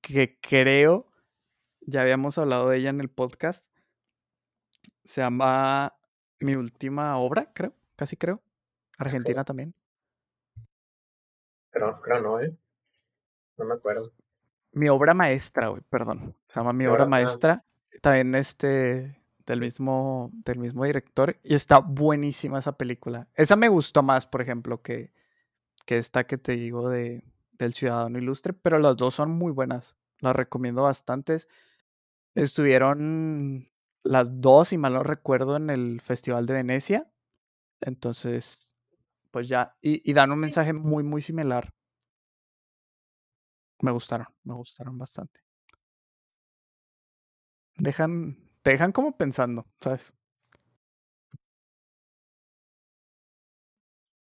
[0.00, 1.10] que creo,
[1.80, 3.68] ya habíamos hablado de ella en el podcast.
[5.04, 5.98] Se llama
[6.40, 8.42] Mi última obra, creo, casi creo.
[8.98, 9.74] Argentina también.
[11.70, 12.56] Creo, creo no, ¿eh?
[13.56, 14.12] No me acuerdo.
[14.72, 16.36] Mi obra maestra, güey, perdón.
[16.48, 17.64] Se llama Mi obra ah, maestra.
[18.00, 21.36] También este del mismo, del mismo director.
[21.42, 23.28] Y está buenísima esa película.
[23.34, 25.12] Esa me gustó más, por ejemplo, que,
[25.86, 28.52] que esta que te digo de, del Ciudadano Ilustre.
[28.52, 29.96] Pero las dos son muy buenas.
[30.20, 31.48] Las recomiendo bastantes.
[32.34, 33.68] Estuvieron
[34.04, 37.10] las dos, si mal no recuerdo, en el Festival de Venecia.
[37.80, 38.76] Entonces,
[39.30, 39.76] pues ya.
[39.80, 41.72] Y, y dan un mensaje muy, muy similar.
[43.80, 45.40] Me gustaron, me gustaron bastante.
[47.76, 50.12] Dejan, te dejan como pensando, ¿sabes?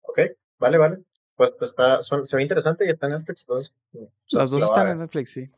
[0.01, 0.19] ok,
[0.57, 1.03] vale, vale.
[1.35, 3.73] Pues, pues está, son, se ve interesante y está en Netflix, entonces.
[3.91, 5.49] pues, Las dos están en Netflix, sí.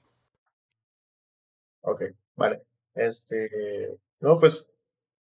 [1.81, 2.03] Ok,
[2.35, 2.63] vale.
[2.93, 3.97] Este.
[4.19, 4.69] No, pues.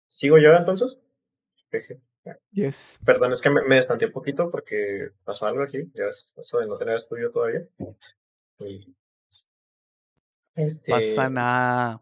[0.09, 1.01] ¿Sigo yo entonces?
[2.53, 3.01] Yes.
[3.05, 5.91] Perdón, es que me, me destanteé un poquito porque pasó algo aquí.
[5.95, 7.67] Ya ves, eso de no tener estudio todavía.
[8.59, 8.95] Y.
[10.55, 10.93] Este.
[10.93, 12.01] Pasa nada.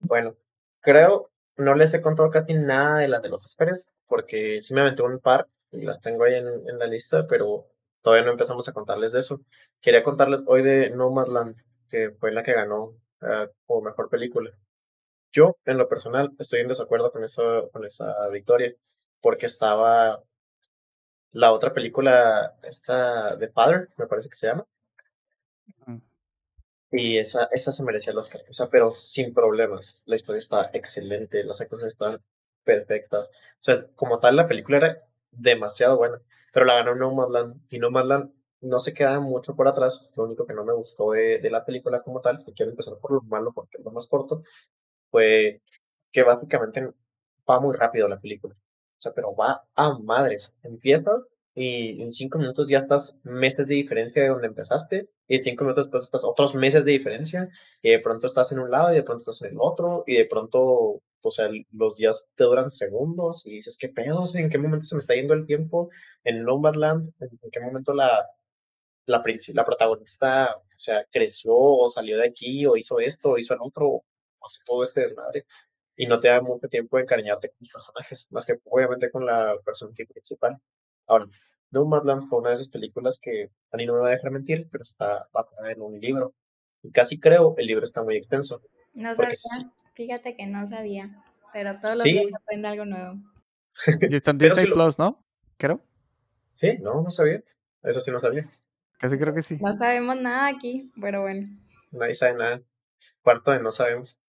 [0.00, 0.36] Bueno,
[0.80, 4.80] creo, no les he contado casi nada de las de los Oscars, porque sí me
[4.80, 7.66] aventé un par y las tengo ahí en, en la lista, pero
[8.02, 9.40] todavía no empezamos a contarles de eso.
[9.80, 11.56] Quería contarles hoy de Nomadland,
[11.88, 14.50] que fue la que ganó ah, como mejor película.
[15.32, 18.74] Yo, en lo personal, estoy en desacuerdo con esa, con esa victoria,
[19.20, 20.22] porque estaba
[21.32, 24.66] la otra película, esta de Father, me parece que se llama,
[25.86, 25.98] Mm.
[26.92, 30.02] Y esa, esa se merecía el Oscar, o sea, pero sin problemas.
[30.06, 32.22] La historia está excelente, las actuaciones están
[32.64, 33.30] perfectas.
[33.30, 36.20] O sea, como tal, la película era demasiado buena,
[36.52, 37.62] pero la ganó Nomadland.
[37.70, 40.10] Y Nomadland no se queda mucho por atrás.
[40.16, 42.98] Lo único que no me gustó de, de la película como tal, y quiero empezar
[43.00, 44.42] por lo malo porque es lo más corto,
[45.10, 45.62] fue
[46.12, 46.92] que básicamente
[47.50, 48.56] va muy rápido la película.
[48.98, 50.52] O sea, pero va a madres.
[50.62, 51.22] Empiezas
[51.54, 55.86] y en cinco minutos ya estás meses de diferencia de donde empezaste, y cinco minutos
[55.86, 57.48] después estás otros meses de diferencia,
[57.82, 60.16] y de pronto estás en un lado y de pronto estás en el otro, y
[60.16, 60.60] de pronto,
[61.20, 64.22] o sea, los días te duran segundos, y dices, ¿qué pedo?
[64.34, 65.90] ¿En qué momento se me está yendo el tiempo?
[66.22, 68.24] En Nomadland, ¿en qué momento la,
[69.06, 69.22] la,
[69.54, 73.60] la protagonista, o sea, creció o salió de aquí o hizo esto o hizo el
[73.62, 74.04] otro, o
[74.46, 75.44] hace todo este desmadre
[75.98, 79.26] y no te da mucho tiempo de encariñarte con los personajes, más que obviamente con
[79.26, 80.56] la personaje principal.
[81.08, 81.26] Ahora,
[81.72, 84.68] Nomadland fue una de esas películas que a mí no me va a dejar mentir,
[84.70, 86.34] pero está basada en un libro.
[86.84, 88.62] Y casi creo el libro está muy extenso,
[88.94, 91.20] No sabía, sí, fíjate que no sabía,
[91.52, 93.14] pero todos los días sí, aprende algo nuevo.
[94.10, 95.24] Y está en Disney lo, Plus, ¿no?
[95.56, 95.80] Creo.
[96.54, 97.42] sí, no, no sabía,
[97.82, 98.48] eso sí no sabía,
[99.00, 99.58] Casi creo que sí.
[99.60, 101.48] No sabemos nada aquí, pero bueno.
[101.90, 102.62] nadie sabe nada,
[103.22, 104.20] cuarto de no sabemos.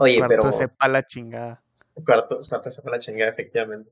[0.00, 1.60] Oye, Cuarto pero sepa la chingada.
[2.04, 3.90] Cuarto, cuarto se fue la chingada, efectivamente.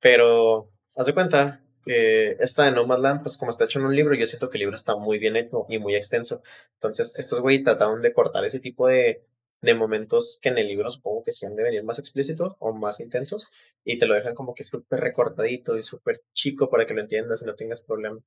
[0.00, 4.16] Pero, haz de cuenta que esta de Nomadland, pues como está hecho en un libro,
[4.16, 6.42] yo siento que el libro está muy bien hecho y muy extenso.
[6.74, 9.24] Entonces, estos güeyes trataron de cortar ese tipo de,
[9.60, 12.72] de momentos que en el libro supongo que sí han de venir más explícitos o
[12.72, 13.46] más intensos,
[13.84, 17.42] y te lo dejan como que súper recortadito y súper chico para que lo entiendas
[17.42, 18.18] y no tengas problema.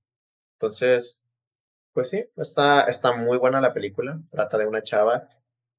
[0.53, 1.25] Entonces,
[1.91, 4.21] pues sí, está, está muy buena la película.
[4.31, 5.27] Trata de una chava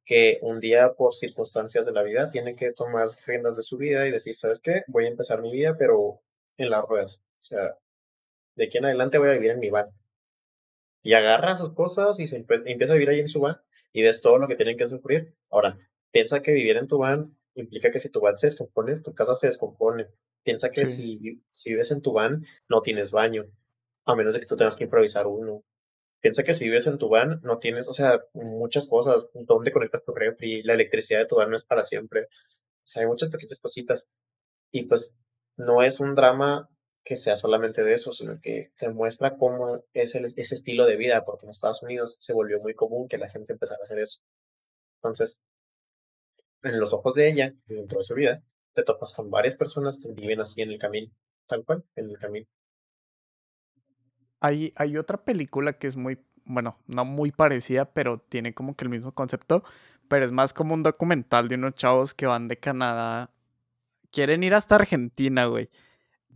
[0.09, 4.09] que un día, por circunstancias de la vida, tiene que tomar riendas de su vida
[4.09, 4.83] y decir, ¿sabes qué?
[4.87, 6.23] Voy a empezar mi vida, pero
[6.57, 7.23] en las ruedas.
[7.35, 7.77] O sea,
[8.57, 9.85] de aquí en adelante voy a vivir en mi van.
[11.03, 13.61] Y agarra sus cosas y se empe- empieza a vivir ahí en su van
[13.93, 15.35] y ves todo lo que tienen que sufrir.
[15.51, 15.79] Ahora,
[16.11, 19.35] piensa que vivir en tu van implica que si tu van se descompone, tu casa
[19.35, 20.07] se descompone.
[20.43, 21.19] Piensa que Sí.
[21.21, 23.45] si, si vives en tu van, no tienes baño,
[24.07, 25.65] a menos de que tú tengas que improvisar uno.
[26.21, 29.29] Piensa que si vives en tu van, no tienes, o sea, muchas cosas.
[29.35, 30.63] ¿Dónde conectas tu refri?
[30.63, 32.25] La electricidad de tu van no es para siempre.
[32.25, 34.09] O sea, hay muchas pequeñas cositas.
[34.73, 35.17] Y pues
[35.57, 36.69] no es un drama
[37.05, 41.25] que sea solamente de eso, sino que te muestra cómo es ese estilo de vida,
[41.25, 44.21] porque en Estados Unidos se volvió muy común que la gente empezara a hacer eso.
[44.97, 45.41] Entonces,
[46.63, 48.43] en los ojos de ella, dentro de su vida,
[48.75, 51.11] te topas con varias personas que viven así en el camino,
[51.47, 52.47] tal cual, en el camino.
[54.41, 58.85] Hay, hay otra película que es muy, bueno, no muy parecida, pero tiene como que
[58.85, 59.65] el mismo concepto,
[60.09, 63.31] pero es más como un documental de unos chavos que van de Canadá,
[64.11, 65.71] quieren ir hasta Argentina, güey,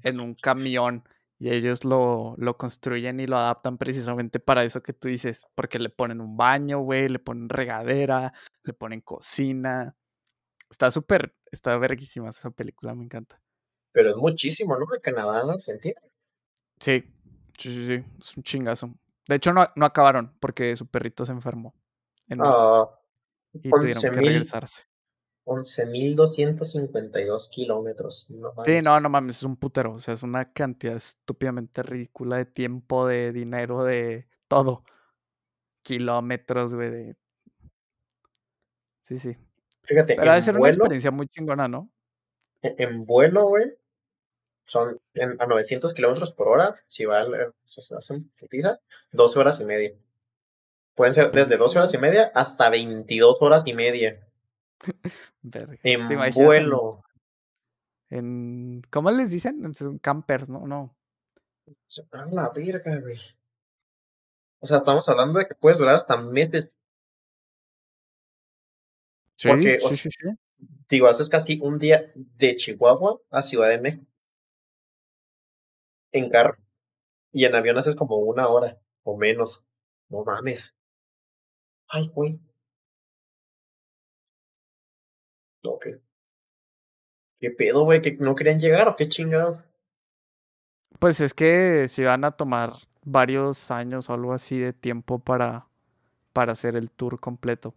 [0.03, 1.05] en un camión.
[1.39, 5.81] Y ellos lo, lo construyen y lo adaptan precisamente para eso que tú dices, porque
[5.81, 9.97] le ponen un baño, güey, le ponen regadera, le ponen cocina.
[10.71, 13.41] Está súper, está verguísima esa película, me encanta.
[13.91, 14.87] Pero es muchísimo, ¿no?
[14.87, 16.01] De Canadá a Argentina.
[16.79, 17.05] Sí,
[17.63, 18.93] sí, sí, sí, es un chingazo.
[19.29, 21.75] De hecho, no, no acabaron porque su perrito se enfermó
[22.29, 22.89] en Ah,
[23.53, 24.83] y tuvieron 11 que regresarse.
[25.45, 28.31] 11.252 kilómetros.
[28.31, 29.03] No Sí, no, mames.
[29.03, 29.95] no mames, es un putero.
[29.95, 34.85] O sea, es una cantidad estúpidamente ridícula de tiempo, de dinero, de todo.
[35.83, 37.17] Kilómetros, güey, de...
[39.05, 39.37] Sí, sí.
[39.83, 41.91] Fíjate, Pero ha de en ser una vuelo, experiencia muy chingona, ¿no?
[42.63, 43.65] en, en vuelo, güey,
[44.65, 46.77] son en- a 900 kilómetros por hora.
[46.87, 49.93] Si va, al- eh, se hacen putiza, 12 horas y media.
[50.95, 54.27] Pueden ser desde 12 horas y media hasta 22 horas y media.
[55.43, 55.79] Verga.
[55.83, 57.03] En ¿Te imaginas en, vuelo.
[58.11, 59.75] en- ¿Cómo les dicen?
[59.75, 60.67] Son campers, ¿no?
[60.67, 60.95] No.
[62.13, 63.19] A la verga, güey.
[64.61, 66.69] O sea, estamos hablando de que puedes durar hasta meses.
[69.37, 70.29] Sí, Porque, o sea, sí, sí.
[70.89, 74.07] digo, haces casi un día de Chihuahua a Ciudad de México
[76.13, 76.55] en carro.
[77.33, 79.65] Y en avión haces como una hora o menos.
[80.09, 80.75] No mames.
[81.89, 82.39] Ay, güey.
[85.65, 85.87] Ok.
[87.41, 88.01] ¿Qué pedo, güey?
[88.03, 89.65] ¿Que no querían llegar o qué chingados?
[90.99, 95.67] Pues es que si van a tomar varios años o algo así de tiempo para,
[96.33, 97.75] para hacer el tour completo.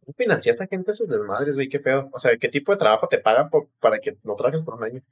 [0.00, 1.68] ¿Cómo financia esta gente sus desmadres, güey?
[1.68, 2.08] ¿Qué pedo?
[2.12, 4.84] O sea, ¿qué tipo de trabajo te pagan por- para que no trabajes por un
[4.84, 5.02] año?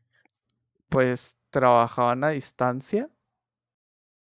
[0.89, 3.11] Pues trabajaban a distancia,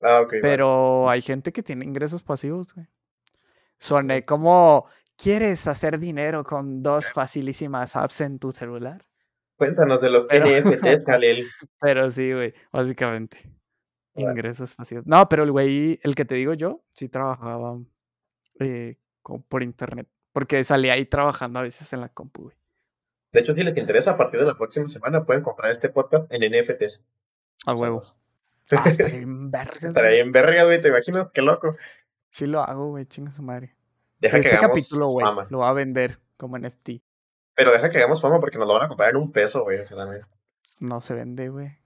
[0.00, 0.42] Ah, ok, vale.
[0.42, 2.86] pero hay gente que tiene ingresos pasivos, güey.
[3.78, 9.06] Soné como, ¿quieres hacer dinero con dos facilísimas apps en tu celular?
[9.56, 11.46] Cuéntanos de los Pero, NFTs, Khalil.
[11.80, 13.38] pero sí, güey, básicamente.
[14.14, 14.30] Vale.
[14.30, 15.06] Ingresos pasivos.
[15.06, 17.78] No, pero el güey, el que te digo yo, sí trabajaba
[18.60, 18.96] eh,
[19.48, 20.08] por internet.
[20.32, 22.56] Porque salía ahí trabajando a veces en la compu, güey.
[23.34, 26.26] De hecho, si les interesa, a partir de la próxima semana pueden comprar este podcast
[26.32, 27.04] en NFTs.
[27.66, 28.02] A huevo.
[28.02, 28.18] Solos.
[28.72, 30.22] Ah, estaría bien vergas, Estaría güey.
[30.22, 31.76] bien verga, güey, te imagino, qué loco.
[32.30, 33.74] Sí lo hago, güey, chinga su madre.
[34.20, 35.46] Deja que Este hagamos capítulo, güey, fama.
[35.50, 36.90] lo va a vender como NFT.
[37.56, 39.80] Pero deja que hagamos fama porque nos lo van a comprar en un peso, güey.
[39.80, 40.22] O sea, también.
[40.80, 41.76] No se vende, güey.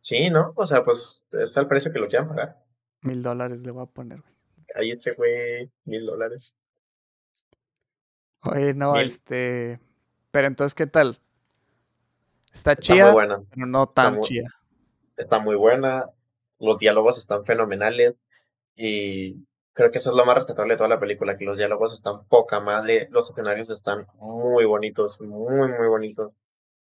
[0.00, 0.52] Sí, ¿no?
[0.56, 2.56] O sea, pues es el precio que lo quieran pagar.
[3.02, 4.32] Mil dólares le voy a poner, güey.
[4.76, 6.56] Ahí este güey, mil dólares.
[8.42, 9.06] Oye, no, Mil.
[9.06, 9.80] este.
[10.30, 11.20] Pero entonces, ¿qué tal?
[12.52, 13.42] Está Está muy buena.
[13.50, 14.48] pero no Está tan muy, chida.
[15.16, 16.10] está muy buena.
[16.58, 18.14] Los diálogos están fenomenales.
[18.76, 21.92] Y creo que eso es lo más rescatable de toda la película, que los diálogos
[21.92, 23.08] están poca madre.
[23.10, 26.32] Los escenarios están muy bonitos, muy, muy bonitos.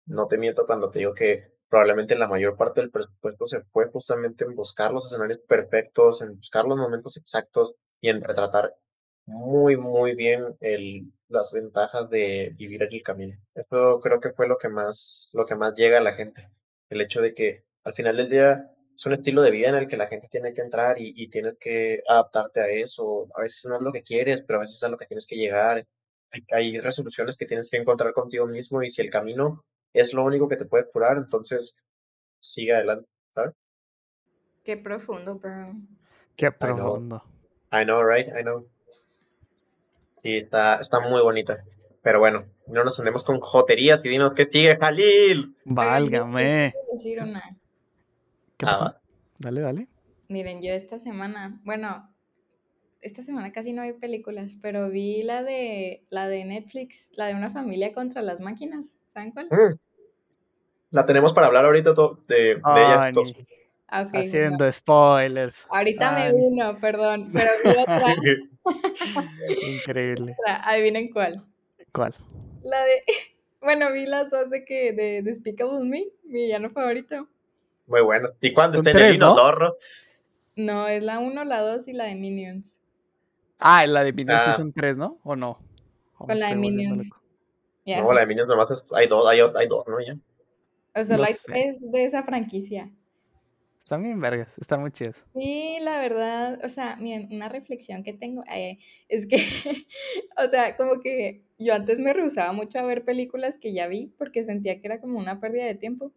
[0.07, 3.89] No te miento cuando te digo que probablemente la mayor parte del presupuesto se fue
[3.91, 8.75] justamente en buscar los escenarios perfectos, en buscar los momentos exactos y en retratar
[9.27, 13.37] muy, muy bien el, las ventajas de vivir en el camino.
[13.55, 16.49] Esto creo que fue lo que más, lo que más llega a la gente.
[16.89, 19.89] El hecho de que al final del día es un estilo de vida en el
[19.89, 23.29] que la gente tiene que entrar y, y tienes que adaptarte a eso.
[23.35, 25.27] A veces no es lo que quieres, pero a veces es a lo que tienes
[25.27, 25.87] que llegar.
[26.31, 30.25] Hay, hay resoluciones que tienes que encontrar contigo mismo y si el camino es lo
[30.25, 31.77] único que te puede curar, entonces
[32.41, 33.55] sigue adelante, ¿sabes?
[34.65, 35.75] Qué profundo, bro.
[36.37, 37.23] Qué I know, profundo.
[37.73, 38.29] I know, right?
[38.29, 38.67] I know.
[40.23, 41.65] Sí, está, está muy bonita.
[42.03, 45.57] Pero bueno, no nos andemos con joterías y dinos qué sigue, Jalil.
[45.65, 46.73] Válgame.
[46.73, 47.43] quiero decir una.
[48.57, 48.85] ¿Qué Ah, pasó?
[48.85, 49.01] va.
[49.39, 49.89] Dale, dale.
[50.29, 52.09] Miren, yo esta semana, bueno,
[53.01, 57.35] esta semana casi no vi películas, pero vi la de la de Netflix, la de
[57.35, 58.97] una familia contra las máquinas.
[59.09, 59.47] ¿Saben cuál?
[59.51, 59.77] Mm,
[60.91, 61.93] La tenemos para hablar ahorita
[62.29, 63.11] de, de Ah,
[63.89, 64.19] ok, bueno.
[64.27, 65.67] haciendo spoilers.
[65.71, 68.15] Ahorita me vino, perdón, pero vi otra,
[69.69, 70.35] increíble.
[70.39, 71.45] otra, adivinen cuál.
[71.93, 72.15] ¿Cuál?
[72.65, 73.03] La de,
[73.61, 77.29] bueno, vi las dos de que, de Despicable Me, mi villano favorito.
[77.87, 78.29] Muy bueno.
[78.41, 79.33] ¿Y cuándo Son está en el tres, ¿no?
[79.33, 79.77] inodoro?
[80.57, 82.81] No, es la 1, la 2 y la de Minions.
[83.59, 85.19] Ah, la de Minions Ah, Season 3, ¿no?
[85.23, 85.61] ¿O no?
[86.19, 87.11] ¿O me Con la de Minions.
[87.87, 88.15] no, sí.
[88.15, 90.01] la de Minions nomás es, hay dos, hay, hay dos, ¿no?
[90.01, 90.17] Ya.
[90.99, 91.69] O sea, Lo la sé.
[91.69, 92.91] es de esa franquicia.
[93.87, 95.25] Están bien vergas, están muy chidas.
[95.33, 99.37] Sí, la verdad, o sea, miren, una reflexión que tengo eh, es que,
[100.45, 104.13] o sea, como que yo antes me rehusaba mucho a ver películas que ya vi
[104.19, 106.11] porque sentía que era como una pérdida de tiempo.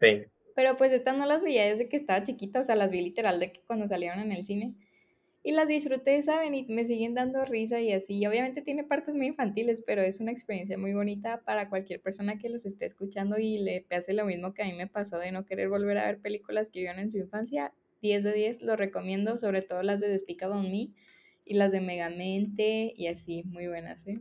[0.00, 0.24] Sí.
[0.56, 3.38] Pero pues estas no las veía desde que estaba chiquita, o sea, las vi literal
[3.38, 4.74] de que cuando salieron en el cine.
[5.46, 6.56] Y las disfruté, ¿saben?
[6.56, 8.18] Y me siguen dando risa y así.
[8.18, 12.36] Y obviamente tiene partes muy infantiles, pero es una experiencia muy bonita para cualquier persona
[12.36, 15.30] que los esté escuchando y le pase lo mismo que a mí me pasó de
[15.30, 17.72] no querer volver a ver películas que vieron en su infancia.
[18.02, 20.90] 10 de 10, lo recomiendo, sobre todo las de Despicable Me
[21.44, 24.18] y las de Megamente y así, muy buenas, ¿eh?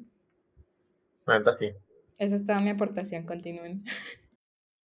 [1.25, 1.71] Neta, sí.
[2.19, 3.83] Esa es toda mi aportación, continúen.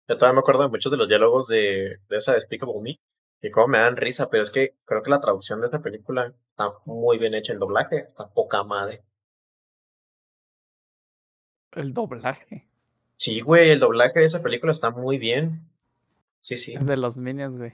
[0.09, 2.99] Yo todavía me acuerdo de muchos de los diálogos de, de esa Despicable Me,
[3.41, 6.33] que como me dan risa, pero es que creo que la traducción de esta película
[6.49, 9.03] está muy bien hecha, el doblaje está poca madre.
[11.73, 12.67] El doblaje.
[13.17, 15.67] Sí, güey, el doblaje de esa película está muy bien.
[16.39, 16.75] Sí, sí.
[16.79, 17.73] De los Minions, güey.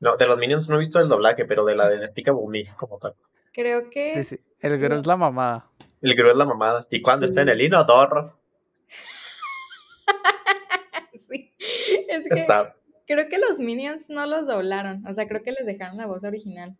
[0.00, 2.64] No, de los Minions no he visto el doblaje, pero de la de Despicable Me
[2.76, 3.14] como tal.
[3.52, 4.14] Creo que.
[4.14, 4.40] Sí, sí.
[4.60, 5.70] El Gru es la mamada.
[6.00, 6.86] El Gru es la mamada.
[6.90, 8.38] Y cuando está en el inodoro.
[11.28, 11.52] sí.
[12.08, 12.76] Es que Está.
[13.08, 15.04] Creo que los Minions no los doblaron.
[15.06, 16.76] O sea, creo que les dejaron la voz original.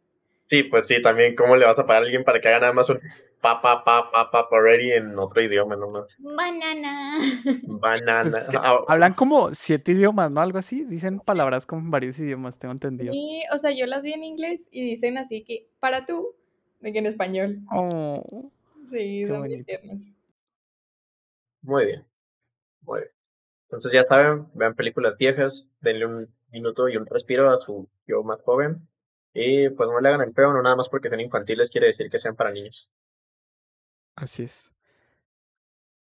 [0.49, 2.73] Sí, pues sí, también, ¿cómo le vas a pagar a alguien para que haga nada
[2.73, 3.01] más un
[3.41, 6.17] pa pa pa pa pa ready en otro idioma nomás?
[6.21, 7.19] Banana.
[7.64, 8.23] Banana.
[8.23, 10.41] Pues es que Ah, hablan como siete idiomas, ¿no?
[10.41, 10.85] Algo así.
[10.85, 13.12] Dicen palabras con varios idiomas, tengo entendido.
[13.12, 16.35] Sí, o sea, yo las vi en inglés y dicen así que para tú,
[16.81, 17.59] de que en español.
[17.71, 18.51] Oh,
[18.91, 19.99] Sí, son muy tiernos.
[21.61, 22.07] Muy bien.
[22.83, 23.17] Muy bien.
[23.68, 28.22] Entonces ya saben, vean películas viejas, denle un minuto y un respiro a su yo
[28.22, 28.88] más joven.
[29.35, 32.09] Y pues no le hagan el feo, no nada más porque sean infantiles quiere decir
[32.11, 32.88] que sean para niños.
[34.16, 34.74] así es.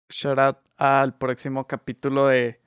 [0.10, 2.62] Shout out al próximo capítulo de,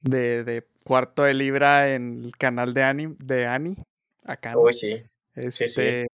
[0.00, 3.76] de, de Cuarto de Libra en el canal de Ani, de Ani,
[4.24, 4.56] acá.
[4.56, 5.02] Uy, sí.
[5.34, 6.06] Este, sí.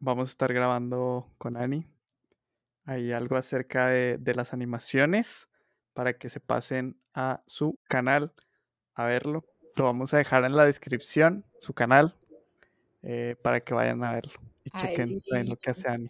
[0.00, 1.86] Vamos a estar grabando con Ani.
[2.84, 5.48] Hay algo acerca de, de las animaciones
[5.98, 8.32] para que se pasen a su canal
[8.94, 9.44] a verlo.
[9.74, 12.14] Lo vamos a dejar en la descripción, su canal,
[13.02, 16.08] eh, para que vayan a verlo y chequen también lo que hace Ani.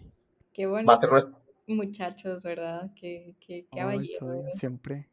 [0.52, 1.00] Qué bonito.
[1.66, 2.90] Muchachos, ¿verdad?
[2.94, 4.54] Qué, qué, qué Ay, caballeros.
[4.58, 5.08] siempre.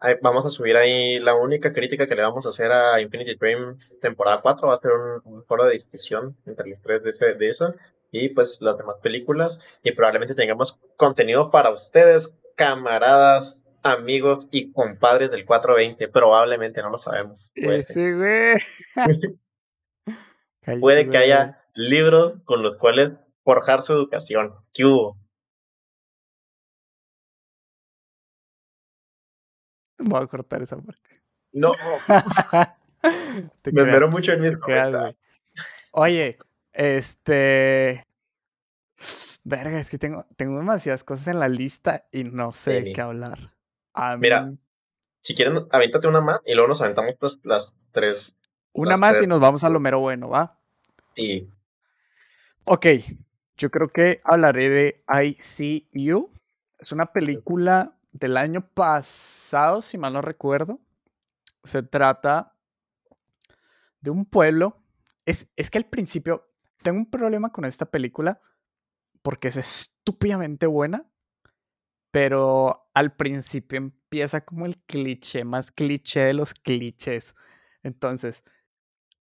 [0.00, 3.36] Ahí Vamos a subir ahí la única crítica que le vamos a hacer a Infinity
[3.36, 4.66] Dream temporada 4.
[4.66, 7.76] Va a ser un, un foro de discusión entre los tres de, ese- de eso
[8.10, 9.60] y pues las demás películas.
[9.84, 16.08] Y probablemente tengamos contenido para ustedes, camaradas, amigos y compadres del 420.
[16.08, 17.52] Probablemente, no lo sabemos.
[17.60, 17.78] Puede.
[17.78, 18.58] Ese güey.
[20.80, 23.12] Puede que haya libros con los cuales
[23.44, 24.54] forjar su educación.
[24.72, 25.16] ¿Qué hubo?
[29.98, 31.22] Voy a cortar esa parte.
[31.52, 31.72] No,
[33.62, 35.14] Te me esmero mucho en mis creas.
[35.92, 36.38] Oye,
[36.72, 38.06] este.
[39.42, 42.92] Verga, es que tengo, tengo demasiadas cosas en la lista y no sé de Sí.
[42.92, 43.52] qué hablar.
[43.94, 44.52] A Mira,
[45.22, 48.36] Si quieren, avéntate una más y luego nos aventamos pues, las tres.
[48.72, 50.58] una las más y nos vamos a lo mero bueno, ¿va?
[51.16, 51.48] Y
[52.64, 52.86] Ok,
[53.56, 56.30] yo creo que hablaré de ICU.
[56.78, 60.78] Es una película del año pasado, si mal no recuerdo.
[61.64, 62.54] Se trata
[64.00, 64.76] de un pueblo.
[65.26, 66.44] Es, es que al principio
[66.82, 68.40] tengo un problema con esta película
[69.22, 71.09] porque es estúpidamente buena,
[72.10, 77.34] pero al principio empieza como el cliché más cliché de los clichés.
[77.82, 78.44] Entonces,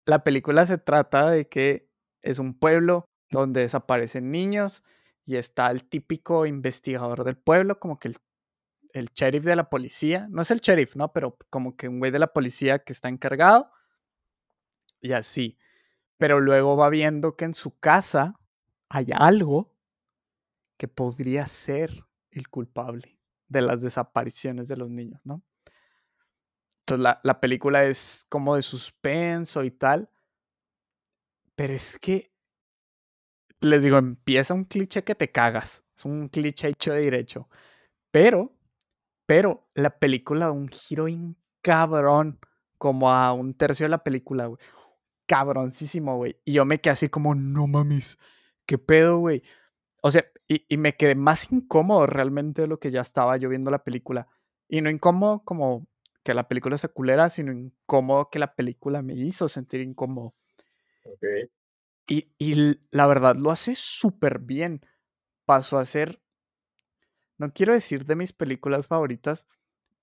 [0.07, 1.89] la película se trata de que
[2.23, 4.83] es un pueblo donde desaparecen niños
[5.25, 8.17] y está el típico investigador del pueblo, como que el,
[8.93, 11.13] el sheriff de la policía, no es el sheriff, ¿no?
[11.13, 13.71] Pero como que un güey de la policía que está encargado
[15.01, 15.59] y así.
[16.19, 18.39] Pero luego va viendo que en su casa
[18.89, 19.75] hay algo
[20.77, 22.04] que podría ser
[22.35, 23.19] el culpable
[23.49, 25.43] de las desapariciones de los niños, ¿no?
[26.81, 30.11] Entonces la, la película es como de suspenso y tal.
[31.57, 32.33] Pero es que,
[33.61, 35.85] les digo, empieza un cliché que te cagas.
[35.97, 37.49] Es un cliché hecho de derecho.
[38.11, 38.57] Pero,
[39.27, 41.07] pero la película da un giro
[41.63, 42.39] cabrón,
[42.77, 44.59] como a un tercio de la película, güey.
[45.27, 46.39] Cabroncísimo, güey.
[46.45, 48.19] Y yo me quedé así como, no mames,
[48.67, 49.43] ¿qué pedo, güey?
[50.07, 53.49] O sea, y, y me quedé más incómodo realmente de lo que ya estaba yo
[53.49, 54.29] viendo la película.
[54.69, 55.87] Y no incómodo como
[56.23, 60.35] que la película se culera, sino incómodo que la película me hizo sentir incómodo.
[61.05, 61.25] ok,
[62.07, 64.85] Y, y la verdad lo hace súper bien.
[65.47, 66.21] Pasó a ser,
[67.39, 69.47] no quiero decir de mis películas favoritas,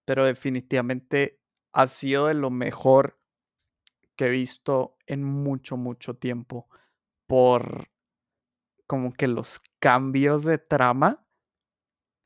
[0.06, 1.40] pero definitivamente
[1.74, 3.20] ha sido de lo mejor
[4.16, 6.68] que he visto en mucho, mucho tiempo.
[7.28, 7.90] Por
[8.92, 11.26] como que los cambios de trama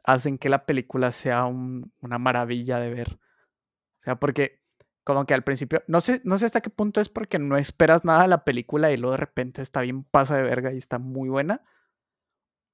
[0.04, 3.20] hacen que la película sea un- una maravilla de ver.
[4.00, 4.62] O sea, porque
[5.04, 8.06] como que al principio, no sé, no sé hasta qué punto es porque no esperas
[8.06, 11.00] nada de la película y luego de repente está bien pasa de verga y está
[11.00, 11.64] muy buena.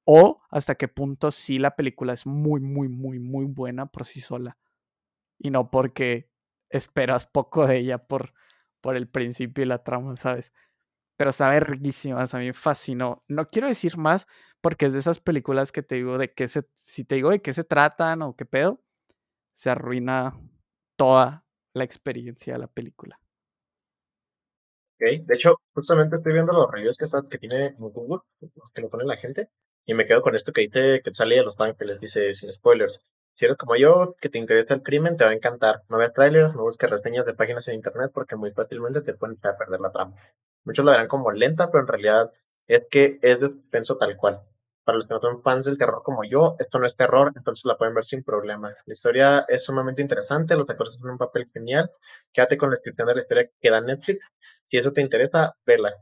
[0.06, 4.20] O hasta qué punto sí la película es muy, muy, muy, muy buena por sí
[4.22, 4.58] sola.
[5.40, 6.30] Y no porque
[6.70, 8.34] esperas poco de ella por,
[8.82, 10.54] por el principio y la trama, ¿sabes?
[11.18, 13.24] Pero sabe riquísimas, a mí me fascinó.
[13.28, 14.28] No quiero decir más
[14.62, 17.42] porque es de esas películas que te digo de qué se, si te digo de
[17.42, 18.82] qué se tratan o qué pedo,
[19.54, 20.40] se arruina
[20.98, 23.20] toda la experiencia de la película.
[24.96, 25.26] ok.
[25.26, 28.22] De hecho, justamente estoy viendo los reviews que, está- que tiene en Google,
[28.74, 29.50] que lo pone la gente,
[29.86, 33.02] y me quedo con esto que dice que sale de Los Ángeles, dice sin spoilers.
[33.34, 35.84] Si eres como yo, que te interesa el crimen, te va a encantar.
[35.90, 39.54] No veas trailers, no busques reseñas de páginas en internet porque muy fácilmente te echar
[39.54, 40.16] a perder la trama.
[40.64, 42.32] Muchos la verán como lenta, pero en realidad
[42.68, 44.42] es que es de suspenso tal cual.
[44.84, 47.66] Para los que no son fans del terror como yo, esto no es terror, entonces
[47.66, 48.70] la pueden ver sin problema.
[48.86, 51.92] La historia es sumamente interesante, los actores hacen un papel genial.
[52.34, 54.22] Quédate con la descripción de la historia que da Netflix.
[54.70, 55.94] Si eso te interesa, vela.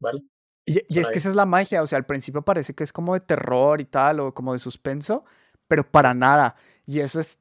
[0.00, 0.22] ¿Vale?
[0.64, 2.92] Y, y es que esa es la magia, o sea, al principio parece que es
[2.92, 5.24] como de terror y tal, o como de suspenso,
[5.68, 6.56] pero para nada.
[6.86, 7.38] Y eso es.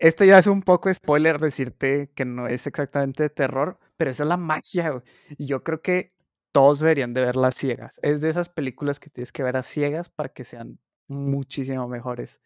[0.00, 4.24] Esto ya es un poco spoiler decirte que no es exactamente de terror, pero esa
[4.24, 4.90] es la magia.
[4.90, 5.02] güey.
[5.38, 6.12] Y yo creo que
[6.50, 8.00] todos deberían de verlas ciegas.
[8.02, 12.40] Es de esas películas que tienes que ver a ciegas para que sean muchísimo mejores.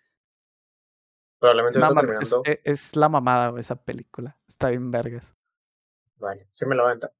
[1.38, 4.36] Probablemente No es, e- es la mamada güey, esa película.
[4.46, 5.34] Está bien vergas.
[6.16, 7.10] Vale, sí me lo aventa.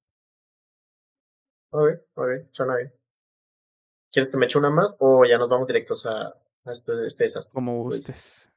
[1.71, 2.93] Ok, ok, suena bien.
[4.13, 7.25] ¿Quieres que me eche una más o ya nos vamos directos a, a este, este
[7.25, 7.55] desastre?
[7.55, 8.53] Como Pues, gustes.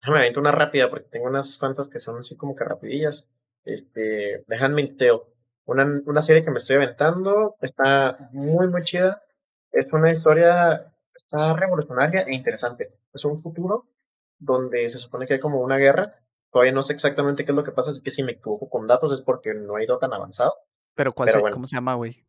[0.00, 3.28] Déjame aviento una rápida porque tengo unas cuantas que son así como que rapidillas.
[3.68, 5.20] Este, The Handmaid's Tale.
[5.66, 7.56] Una, una serie que me estoy aventando.
[7.60, 9.22] Está muy, muy chida.
[9.70, 12.94] Es una historia, está revolucionaria e interesante.
[13.12, 13.86] Es un futuro
[14.38, 16.10] donde se supone que hay como una guerra.
[16.50, 18.86] Todavía no sé exactamente qué es lo que pasa, así que si me equivoco con
[18.86, 20.54] datos es porque no he ido tan avanzado.
[20.94, 21.54] Pero, ¿cuál Pero se- bueno.
[21.54, 22.24] ¿cómo se llama, güey?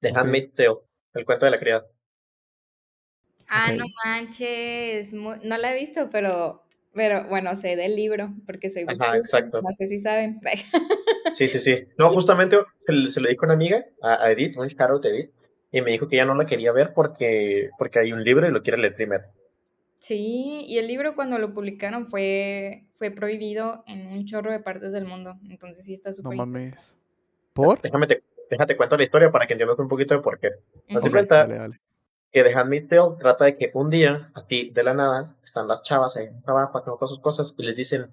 [0.00, 0.18] The Ok.
[0.18, 0.76] Handmaid's Tale.
[1.14, 1.86] El cuento de la criada.
[3.48, 6.63] Ah, no manches, no la he visto, pero,
[6.94, 9.60] pero bueno, sé del libro, porque soy Ajá, exacto.
[9.60, 10.40] no sé si saben.
[11.32, 11.84] Sí, sí, sí.
[11.98, 15.04] No, justamente se, lo- se lo di con una amiga, a, a Edith, un shout
[15.04, 15.30] Edith,
[15.72, 18.52] y me dijo que ya no la quería ver porque, porque hay un libro y
[18.52, 19.24] lo quiere leer primero.
[19.98, 24.92] Sí, y el libro cuando lo publicaron fue, fue prohibido en un chorro de partes
[24.92, 26.94] del mundo, entonces sí está No súper mames.
[27.54, 27.80] ¿Por?
[27.80, 30.48] Déjame te, déjate cuento la historia para que entiendas un poquito de por qué.
[30.48, 30.54] Haz
[30.88, 31.06] de Ujú.
[31.06, 31.76] Ok, cuenta dale, dale.
[32.34, 35.82] Que The Handmaid's Tale trata de que un día, así de la nada, están las
[35.84, 38.12] chavas ahí en trabajo haciendo todas sus cosas y les dicen,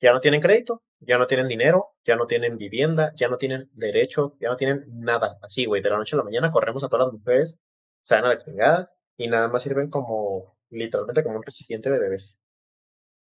[0.00, 3.68] ya no tienen crédito, ya no tienen dinero, ya no tienen vivienda, ya no tienen
[3.74, 5.38] derecho, ya no tienen nada.
[5.42, 7.60] Así, güey, de la noche a la mañana corremos a todas las mujeres,
[8.00, 11.98] se van a la chingada y nada más sirven como, literalmente como un recipiente de
[11.98, 12.38] bebés.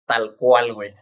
[0.08, 0.96] Tal cual, güey.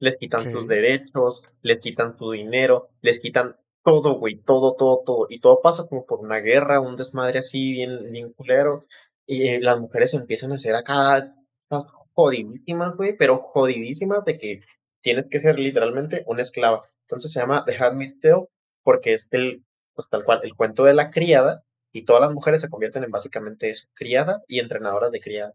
[0.00, 5.26] Les quitan sus derechos, les quitan su dinero, les quitan todo, güey, todo, todo, todo.
[5.30, 8.84] Y todo pasa como por una guerra, un desmadre así, bien, bien culero.
[9.26, 11.34] Y eh, las mujeres empiezan a ser acá
[11.70, 14.60] las jodidísimas, güey, pero jodidísimas de que
[15.02, 16.84] tienes que ser literalmente una esclava.
[17.02, 18.46] Entonces se llama The Handmaid's Tale
[18.82, 19.64] porque es el,
[19.94, 21.62] pues tal cual, el cuento de la criada
[21.92, 25.54] y todas las mujeres se convierten en básicamente eso, criada y entrenadoras de criada.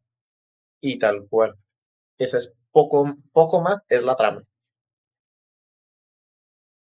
[0.82, 1.56] Y tal cual.
[2.20, 4.44] Esa es poco, poco más, es la trama.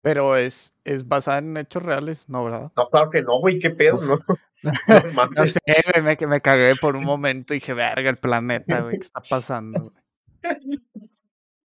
[0.03, 2.73] Pero es, es basada en hechos reales, ¿no, verdad?
[2.77, 4.19] No, claro que no, güey, qué pedo, no,
[5.37, 5.61] no sé,
[5.93, 9.21] güey, me, me cagué por un momento y dije, verga, el planeta, güey, ¿qué está
[9.21, 9.81] pasando?
[9.81, 9.93] güey?"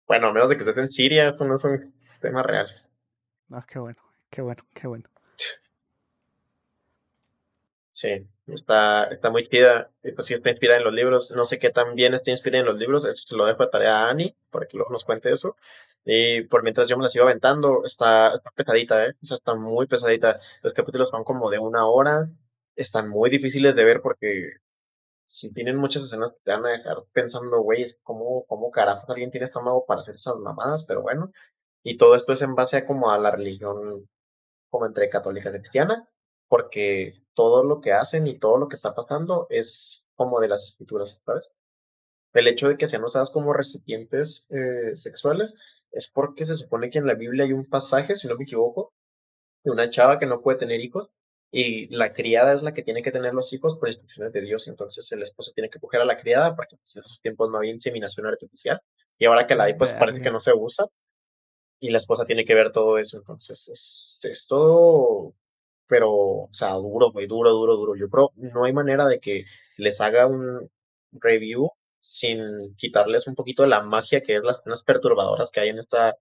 [0.06, 2.92] Bueno, a menos de que estés en Siria, estos no son temas reales.
[3.48, 5.10] No, qué bueno, qué bueno, qué bueno.
[7.90, 9.92] Sí, está, está muy chida.
[10.04, 11.32] y Pues sí está inspirada en los libros.
[11.32, 13.06] No sé qué tan bien está inspirada en los libros.
[13.06, 15.56] Esto se lo dejo de tarea a Annie, para que luego nos cuente eso.
[16.06, 19.14] Y por mientras yo me la sigo aventando, está, pesadita, ¿eh?
[19.22, 20.40] O sea, está muy pesadita.
[20.62, 22.30] Los capítulos son como de una hora.
[22.76, 24.52] Están muy difíciles de ver porque
[25.26, 29.32] si tienen muchas escenas te van a dejar pensando, güey, es como, cómo carajos alguien
[29.32, 31.32] tiene estómago para hacer esas mamadas, pero bueno.
[31.84, 34.08] Y todo esto es en base a como a la religión
[34.70, 36.10] como entre católica y cristiana,
[36.48, 40.64] porque todo lo que hacen y todo lo que está pasando es como de las
[40.64, 41.54] escrituras, ¿sabes?
[42.34, 45.56] El hecho de que sean usadas como recipientes eh, sexuales
[45.94, 48.94] es porque se supone que en la Biblia hay un pasaje, si no me equivoco,
[49.64, 51.10] de una chava que no puede tener hijos
[51.52, 54.68] y la criada es la que tiene que tener los hijos por instrucciones de Dios,
[54.68, 57.58] entonces el esposo tiene que coger a la criada porque pues, en esos tiempos no
[57.58, 58.82] había inseminación artificial
[59.20, 60.88] y ahora que la hay pues parece que no se usa
[61.80, 65.36] y la esposa tiene que ver todo eso, entonces es, es todo,
[65.88, 67.96] pero, o sea, duro, muy duro, duro, duro.
[67.96, 69.46] Yo creo, no hay manera de que
[69.78, 70.70] les haga un
[71.12, 71.70] review
[72.04, 75.80] sin quitarles un poquito de la magia que es las escenas perturbadoras que hay en
[75.80, 76.18] esta,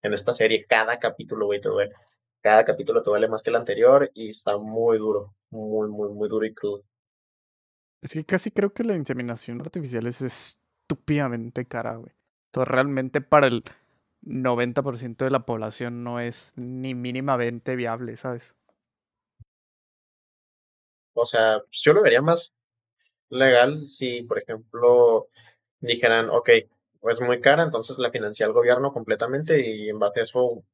[0.00, 0.64] en esta serie.
[0.66, 1.92] Cada capítulo, güey, te duele.
[2.40, 6.26] Cada capítulo te duele más que el anterior y está muy duro, muy, muy, muy
[6.30, 6.84] duro y crudo.
[8.00, 12.14] Es que casi creo que la inseminación artificial es estúpidamente cara, güey.
[12.46, 13.62] Entonces, realmente para el
[14.22, 18.56] 90% de la población no es ni mínimamente viable, ¿sabes?
[21.12, 22.54] O sea, yo lo vería más
[23.30, 25.28] legal si, por ejemplo,
[25.80, 26.50] dijeran, ok,
[27.00, 30.64] pues muy cara, entonces la financia el gobierno completamente y en base a eso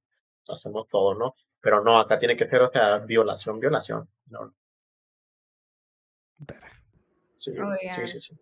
[0.49, 1.35] hacemos todo, ¿no?
[1.61, 4.09] Pero no, acá tiene que ser, o sea, violación, violación.
[4.27, 4.55] No,
[7.37, 7.53] sí,
[7.91, 8.37] sí, sí, sí.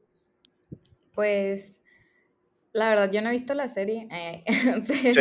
[1.14, 1.80] Pues
[2.72, 4.44] La verdad, yo no he visto la serie, eh,
[4.86, 5.20] pero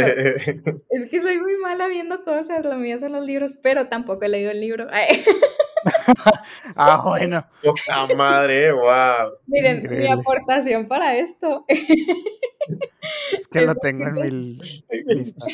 [0.90, 4.30] es que soy muy mala viendo cosas, lo mío son los libros, pero tampoco he
[4.30, 4.88] leído el libro.
[6.76, 7.46] ah, bueno.
[7.64, 8.72] ¡Poca madre!
[8.72, 9.34] ¡Wow!
[9.48, 11.66] Miren, mi aportación para esto.
[11.68, 14.58] es que lo tengo en mi
[15.06, 15.46] lista.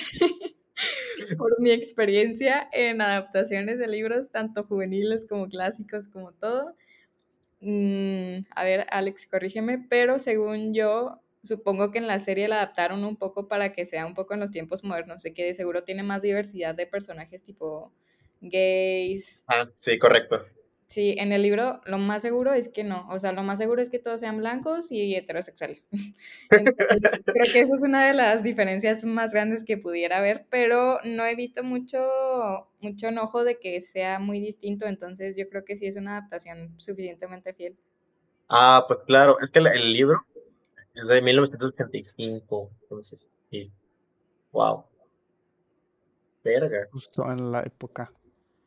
[1.37, 6.75] Por mi experiencia en adaptaciones de libros, tanto juveniles como clásicos, como todo.
[7.61, 13.03] Mm, a ver, Alex, corrígeme, pero según yo, supongo que en la serie la adaptaron
[13.05, 15.83] un poco para que sea un poco en los tiempos modernos, de que de seguro
[15.83, 17.91] tiene más diversidad de personajes tipo
[18.41, 19.43] gays.
[19.47, 20.45] Ah, sí, correcto.
[20.87, 23.81] Sí, en el libro lo más seguro es que no, o sea, lo más seguro
[23.81, 25.87] es que todos sean blancos y heterosexuales.
[26.49, 31.25] creo que esa es una de las diferencias más grandes que pudiera haber, pero no
[31.25, 31.99] he visto mucho,
[32.81, 36.75] mucho enojo de que sea muy distinto, entonces yo creo que sí es una adaptación
[36.77, 37.75] suficientemente fiel.
[38.47, 40.23] Ah, pues claro, es que el libro
[40.93, 43.71] es de 1985, entonces, sí.
[44.51, 44.85] Wow.
[46.43, 46.87] Verga.
[46.91, 48.11] Justo en la época.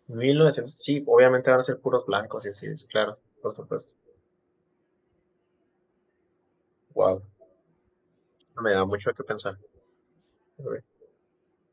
[0.08, 3.94] 1900, sí, obviamente van a ser puros blancos y así es, claro, por supuesto.
[6.94, 7.22] Wow.
[8.60, 9.56] Me da mucho que pensar.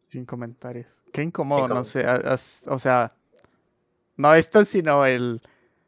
[0.09, 0.87] Sin comentarios.
[1.11, 2.05] Qué incómodo, no sé,
[2.67, 3.11] o sea,
[4.17, 5.41] no esto, sino el,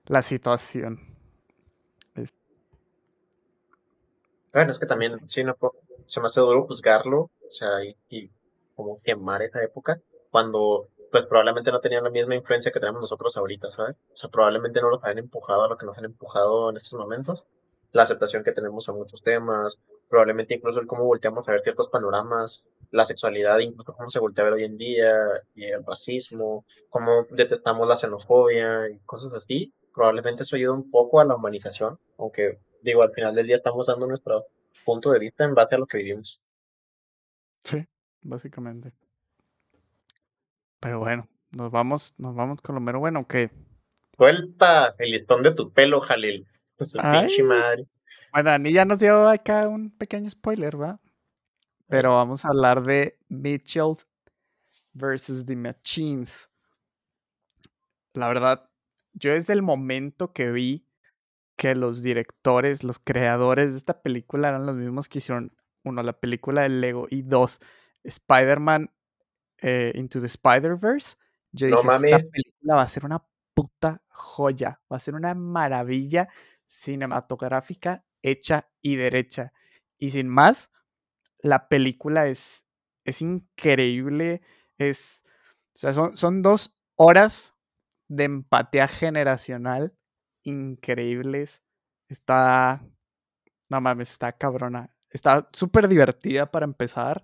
[0.06, 1.00] la situación.
[4.54, 5.56] Bueno, es que también, sí, no,
[6.08, 8.32] se me hace duro juzgarlo, o sea, y, y
[8.76, 13.36] como quemar esa época, cuando pues probablemente no tenían la misma influencia que tenemos nosotros
[13.38, 13.96] ahorita, ¿sabes?
[14.14, 17.00] O sea, probablemente no nos han empujado a lo que nos han empujado en estos
[17.00, 17.46] momentos.
[17.94, 19.80] La aceptación que tenemos a muchos temas,
[20.10, 24.44] probablemente incluso el cómo volteamos a ver ciertos panoramas, la sexualidad, incluso cómo se voltea
[24.44, 25.16] a ver hoy en día,
[25.56, 29.74] y el racismo, cómo detestamos la xenofobia y cosas así.
[29.94, 33.88] Probablemente eso ayuda un poco a la humanización, aunque digo, al final del día estamos
[33.88, 34.46] dando nuestro
[34.86, 36.40] punto de vista en base a lo que vivimos.
[37.64, 37.86] Sí,
[38.22, 38.94] básicamente.
[40.80, 43.52] Pero bueno, nos vamos, nos vamos con lo mero bueno, ¿qué?
[44.16, 46.48] Suelta el listón de tu pelo, Jalil.
[46.76, 47.88] Pues su pinche madre.
[48.32, 51.00] Bueno, Ani ya nos dio acá un pequeño spoiler, ¿va?
[51.88, 53.96] Pero vamos a hablar de Mitchell
[54.94, 56.50] versus The Machines.
[58.14, 58.70] La verdad,
[59.14, 60.88] yo desde el momento que vi
[61.56, 66.14] que los directores, los creadores de esta película eran los mismos que hicieron, uno, la
[66.14, 67.60] película de Lego y dos,
[68.04, 68.92] Spider-Man
[69.62, 71.16] eh, Into the Spider-Verse,
[71.52, 76.30] yo dije, esta película va a ser una puta joya, va a ser una maravilla
[76.68, 79.54] cinematográfica hecha y derecha.
[79.98, 80.72] Y sin más,
[81.40, 82.66] la película es,
[83.06, 84.42] es increíble,
[84.78, 85.24] es,
[85.76, 87.56] o sea, son, son dos horas
[88.08, 89.96] de empatía generacional
[90.44, 91.62] increíbles.
[92.10, 92.84] Está,
[93.70, 94.94] no mames, está cabrona.
[95.10, 97.24] Está súper divertida para empezar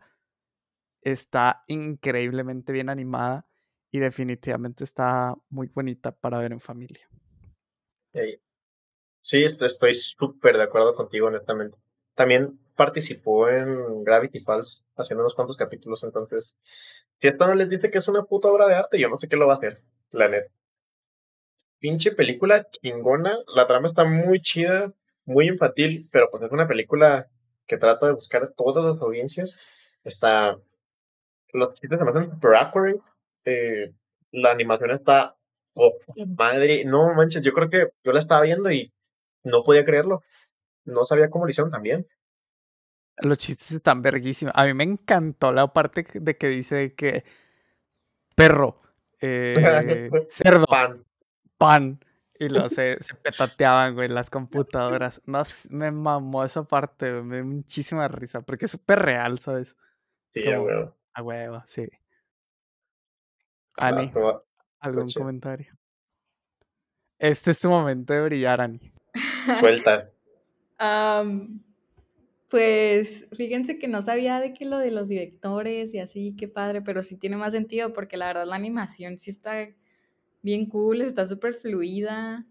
[1.03, 3.47] está increíblemente bien animada
[3.91, 7.07] y definitivamente está muy bonita para ver en familia.
[9.21, 11.77] Sí, estoy súper de acuerdo contigo, honestamente.
[12.15, 16.57] También participó en Gravity Falls haciendo unos cuantos capítulos, entonces,
[17.21, 19.27] si esto no les dice que es una puta obra de arte, yo no sé
[19.29, 19.81] qué lo va a hacer,
[20.11, 20.51] la neta.
[21.79, 24.93] Pinche película chingona, la trama está muy chida,
[25.25, 27.29] muy infantil, pero pues es una película
[27.67, 29.59] que trata de buscar todas las audiencias.
[30.03, 30.59] Está
[31.53, 33.01] los chistes se me hacen super.
[33.45, 33.93] Eh,
[34.31, 35.37] la animación está.
[35.75, 35.93] Oh,
[36.37, 38.93] madre, no manches, yo creo que yo la estaba viendo y
[39.43, 40.23] no podía creerlo.
[40.85, 42.07] No sabía cómo lo hicieron también.
[43.17, 44.53] Los chistes están verguísimos.
[44.55, 47.23] A mí me encantó la parte de que dice que
[48.35, 48.81] perro,
[49.21, 49.55] eh,
[50.29, 51.03] cerdo, pan.
[51.57, 51.99] pan.
[52.39, 55.21] Y lo se, se petateaban, güey, las computadoras.
[55.25, 59.75] No, me mamó esa parte, me dio muchísima risa, porque es súper real, ¿sabes?
[60.31, 60.89] sí, güey.
[61.13, 61.87] A huevo, sí.
[63.77, 64.11] Ani,
[64.79, 65.73] ¿algún comentario?
[67.19, 68.79] Este es tu momento de brillar, Ani.
[69.59, 70.09] Suelta.
[72.49, 76.81] pues fíjense que no sabía de que lo de los directores y así, qué padre,
[76.81, 79.69] pero sí tiene más sentido porque la verdad la animación sí está
[80.41, 82.45] bien cool, está súper fluida.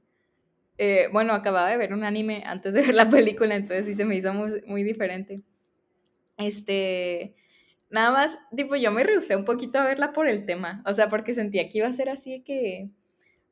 [0.79, 4.05] Eh, bueno, acababa de ver un anime antes de ver la película, entonces sí se
[4.05, 5.43] me hizo muy, muy diferente.
[6.39, 7.35] Este,
[7.93, 11.11] Nada más, tipo, yo me rehusé un poquito a verla por el tema, o sea,
[11.11, 12.89] porque sentía que iba a ser así que,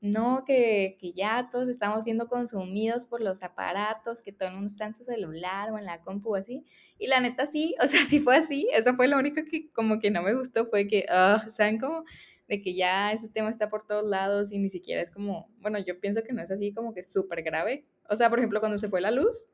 [0.00, 4.68] no, que, que ya todos estamos siendo consumidos por los aparatos, que todo el mundo
[4.68, 6.64] está en su celular o en la compu o así,
[6.98, 10.00] y la neta sí, o sea, sí fue así, eso fue lo único que como
[10.00, 12.04] que no me gustó, fue que, uh, ¿saben cómo?
[12.48, 15.78] De que ya ese tema está por todos lados y ni siquiera es como, bueno,
[15.80, 18.78] yo pienso que no es así como que súper grave, o sea, por ejemplo, cuando
[18.78, 19.48] se fue la luz,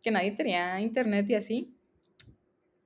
[0.00, 1.74] que nadie tenía internet y así,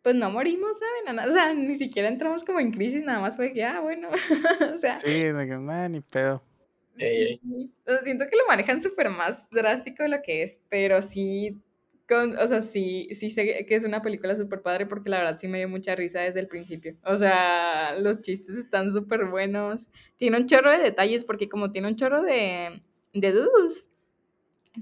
[0.03, 1.19] pues no morimos, ¿saben?
[1.19, 4.09] O sea, ni siquiera entramos como en crisis, nada más fue que, ah, bueno,
[4.75, 4.99] o sea.
[4.99, 6.43] Sí, de que, man, ni pedo.
[6.97, 7.41] Sí,
[8.05, 11.59] siento que lo manejan súper más drástico de lo que es, pero sí,
[12.09, 15.39] con, o sea, sí, sí sé que es una película súper padre porque la verdad
[15.39, 16.97] sí me dio mucha risa desde el principio.
[17.05, 19.89] O sea, los chistes están súper buenos.
[20.17, 22.83] Tiene un chorro de detalles porque como tiene un chorro de,
[23.15, 23.89] de doodles,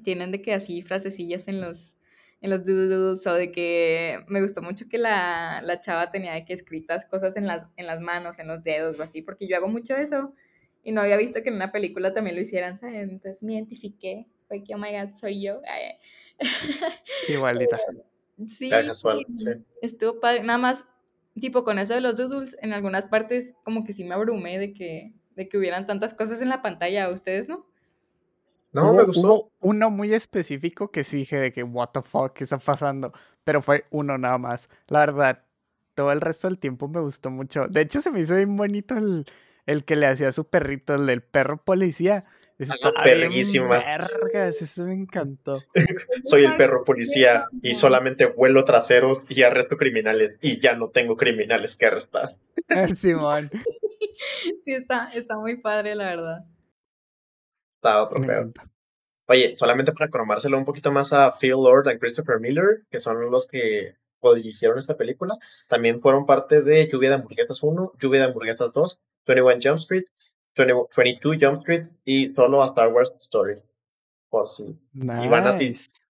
[0.02, 1.96] tienen de que así frasecillas en los,
[2.40, 6.44] en los doodles o de que me gustó mucho que la, la chava tenía de
[6.44, 9.56] que escritas cosas en las, en las manos, en los dedos o así, porque yo
[9.56, 10.34] hago mucho eso
[10.82, 13.10] y no había visto que en una película también lo hicieran, ¿sabes?
[13.10, 15.60] Entonces me identifiqué, fue que, oh my god, soy yo.
[17.28, 17.78] Igualita.
[18.46, 18.70] Sí,
[19.82, 20.42] estuvo padre.
[20.42, 20.86] Nada más,
[21.38, 24.72] tipo, con eso de los doodles, en algunas partes como que sí me abrumé de
[24.72, 27.10] que, de que hubieran tantas cosas en la pantalla.
[27.10, 27.69] ¿Ustedes no?
[28.72, 29.50] No, me gustó.
[29.60, 33.12] uno muy específico que sí dije de que, what the fuck, ¿qué está pasando?
[33.44, 34.68] Pero fue uno nada más.
[34.86, 35.42] La verdad,
[35.94, 37.66] todo el resto del tiempo me gustó mucho.
[37.68, 39.26] De hecho, se me hizo bien bonito el,
[39.66, 42.24] el que le hacía a su perrito, el del perro policía.
[42.60, 45.58] Está Vergas, eso me encantó.
[46.24, 51.16] Soy el perro policía y solamente vuelo traseros y arresto criminales y ya no tengo
[51.16, 52.28] criminales que arrestar.
[52.96, 53.50] Simón.
[54.62, 56.44] Sí, está, está muy padre, la verdad.
[57.80, 58.52] Está otro feo.
[59.26, 63.30] Oye, solamente para cromárselo un poquito más a Phil Lord y Christopher Miller, que son
[63.30, 63.94] los que
[64.34, 69.00] dirigieron esta película, también fueron parte de Lluvia de Hamburguesas 1, Lluvia de Hamburguesas 2,
[69.26, 70.04] 21 Jump Street,
[70.56, 73.62] 22 Jump Street y solo a Star Wars Story.
[74.28, 74.78] Por sí.
[74.92, 75.58] Y van a,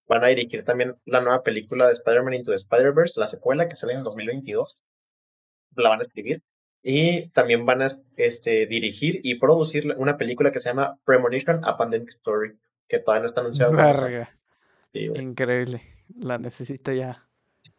[0.09, 3.77] van a dirigir también la nueva película de Spider-Man Into the Spider-Verse, la secuela que
[3.77, 4.77] sale en 2022.
[5.77, 6.43] La van a escribir.
[6.83, 11.76] Y también van a este, dirigir y producir una película que se llama Premonition, A
[11.76, 12.55] Pandemic Story,
[12.89, 14.31] que todavía no está anunciada.
[14.93, 15.83] Increíble.
[16.18, 17.28] La necesito ya.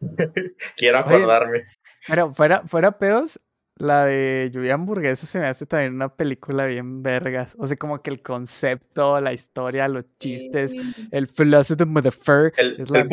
[0.76, 1.64] Quiero acordarme.
[2.06, 3.40] pero fuera, fuera pedos,
[3.76, 7.56] la de Lluvia Hamburguesa se me hace también una película bien vergas.
[7.58, 10.72] O sea, como que el concepto, la historia, los chistes,
[11.10, 12.52] el philosophy of the fur.
[12.56, 13.04] El, es la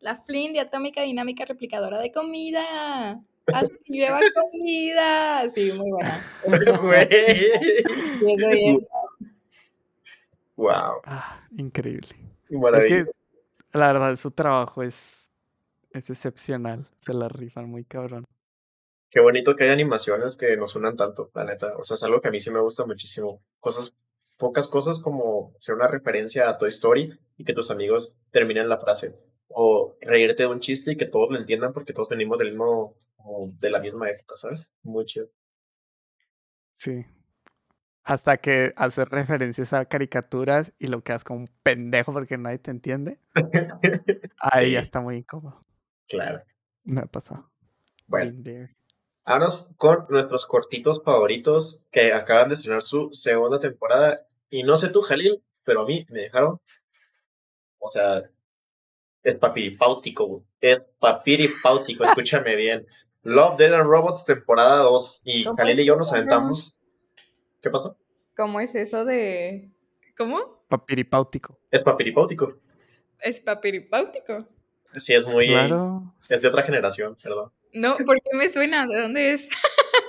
[0.00, 3.20] La Flynn de Atómica Dinámica Replicadora de Comida.
[3.46, 5.48] Así lleva comida.
[5.48, 6.20] Sí, muy buena.
[10.56, 11.00] Wow.
[11.04, 12.16] Ah, increíble.
[12.74, 13.06] Es que
[13.72, 15.30] la verdad, su trabajo es,
[15.92, 16.88] es excepcional.
[16.98, 18.24] Se la rifan muy cabrón.
[19.10, 21.76] Qué bonito que hay animaciones que nos unan tanto, la neta.
[21.78, 23.42] O sea, es algo que a mí sí me gusta muchísimo.
[23.60, 23.94] Cosas,
[24.36, 28.78] pocas cosas como ser una referencia a Toy Story y que tus amigos terminen la
[28.78, 29.14] frase.
[29.48, 32.96] O reírte de un chiste y que todos lo entiendan porque todos venimos del mismo,
[33.58, 34.72] de la misma época, ¿sabes?
[34.82, 35.28] Muy chido.
[36.74, 37.04] Sí,
[38.08, 42.70] hasta que haces referencias a caricaturas y lo quedas como un pendejo porque nadie te
[42.70, 43.20] entiende.
[44.40, 45.62] Ahí ya está muy incómodo.
[46.08, 46.42] Claro.
[46.84, 47.50] Me ha pasado.
[48.06, 48.32] Bueno.
[49.26, 54.26] Vámonos con nuestros cortitos favoritos que acaban de estrenar su segunda temporada.
[54.48, 56.58] Y no sé tú, Jalil, pero a mí me dejaron.
[57.78, 58.22] O sea,
[59.28, 62.86] es papiripáutico, es papiripáutico, escúchame bien.
[63.22, 65.20] Love, Dead and Robots, temporada 2.
[65.24, 66.78] Y Jalil y yo nos aventamos
[67.60, 67.98] ¿Qué pasó?
[68.34, 69.70] ¿Cómo es eso de.
[70.16, 70.62] ¿Cómo?
[70.68, 71.58] Papiripáutico.
[71.70, 72.58] Es papiripáutico.
[73.20, 74.46] Es papiripáutico.
[74.94, 75.46] Sí, es muy.
[75.46, 76.14] Claro.
[76.30, 77.52] Es de otra generación, perdón.
[77.74, 78.86] No, ¿por qué me suena?
[78.86, 79.48] ¿De dónde es?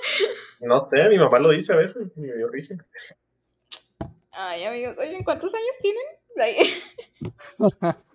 [0.60, 2.16] no sé, mi mamá lo dice a veces.
[2.16, 2.76] Me dio risa.
[4.30, 6.04] Ay, amigos, oigan, ¿cuántos años tienen?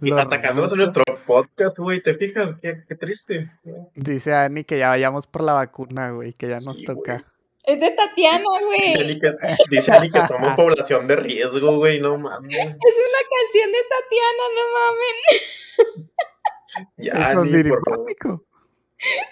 [0.00, 2.54] y atacándonos en nuestro podcast, güey, ¿te fijas?
[2.60, 3.50] Qué, qué, triste.
[3.94, 7.24] Dice Ani que ya vayamos por la vacuna, güey, que ya nos toca.
[7.62, 8.94] Es de Tatiana, güey.
[9.70, 12.54] Dice Ani que somos población de riesgo, güey, no mames.
[12.54, 15.18] Es una canción de Tatiana, no mames.
[16.96, 18.12] Ya, es Ani, por favor.
[18.98, 19.24] Simón.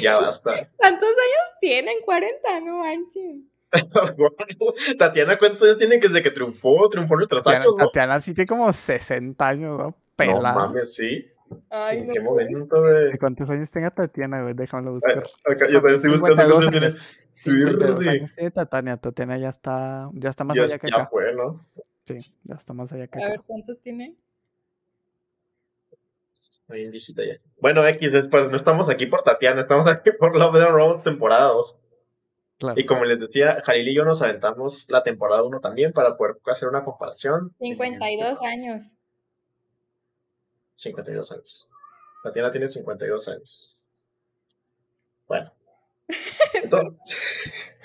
[0.00, 0.68] Ya basta.
[0.76, 2.00] ¿Cuántos años tienen?
[2.04, 3.55] 40, no manches.
[4.98, 6.88] Tatiana, ¿cuántos años tiene desde que triunfó?
[6.88, 7.86] Triunfó nuestros Tatiana, años, ¿no?
[7.86, 9.96] Tatiana sí tiene como 60 años, ¿no?
[10.14, 10.52] Pelada.
[10.52, 11.26] No mames, sí.
[11.70, 13.16] Ay, ¿En no qué momento, güey?
[13.18, 14.54] ¿Cuántos años tenga Tatiana, güey?
[14.54, 15.18] Déjamelo buscar.
[15.44, 16.98] Acá, yo también estoy buscando cuántos años.
[17.32, 18.96] 52 años tiene Tatiana.
[18.96, 21.06] Tatiana ya está, ya está más ya, allá que ya acá.
[21.08, 21.64] fue, ¿no?
[22.06, 23.30] Sí, ya está más allá que A acá.
[23.30, 24.16] ver, ¿cuántos tiene?
[26.32, 27.34] Estoy en visita ya.
[27.60, 31.48] Bueno, X, después no estamos aquí por Tatiana, estamos aquí por Love and Robots temporada
[31.48, 31.78] 2.
[32.58, 32.80] Claro.
[32.80, 36.36] Y como les decía, Jalil y yo nos aventamos la temporada 1 también para poder
[36.46, 37.54] hacer una comparación.
[37.58, 38.84] 52 años.
[40.74, 41.68] 52 años.
[42.22, 43.76] Tatiana tiene 52 años.
[45.28, 45.52] Bueno.
[46.54, 47.18] Entonces,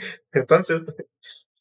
[0.34, 0.86] entonces,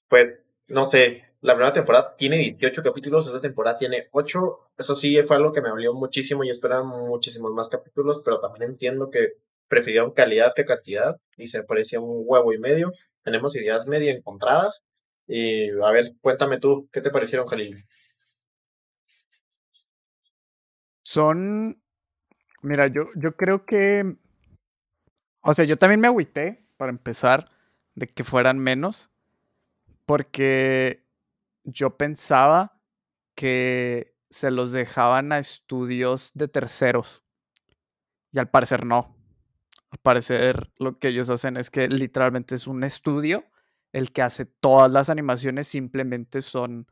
[0.08, 0.26] pues,
[0.68, 4.70] no sé, la primera temporada tiene 18 capítulos, esta temporada tiene 8.
[4.78, 8.70] Eso sí fue algo que me dolió muchísimo y esperaba muchísimos más capítulos, pero también
[8.70, 9.38] entiendo que
[9.70, 12.92] prefirieron calidad que cantidad y se parecía un huevo y medio.
[13.22, 14.84] Tenemos ideas medio encontradas.
[15.26, 17.86] Y a ver, cuéntame tú, ¿qué te parecieron, Jalil?
[21.04, 21.80] Son.
[22.62, 24.16] Mira, yo, yo creo que.
[25.42, 27.48] O sea, yo también me agüité, para empezar,
[27.94, 29.10] de que fueran menos.
[30.04, 31.06] Porque
[31.62, 32.80] yo pensaba
[33.36, 37.22] que se los dejaban a estudios de terceros.
[38.32, 39.19] Y al parecer no.
[39.90, 43.44] Al parecer lo que ellos hacen es que literalmente es un estudio
[43.92, 46.86] el que hace todas las animaciones, simplemente son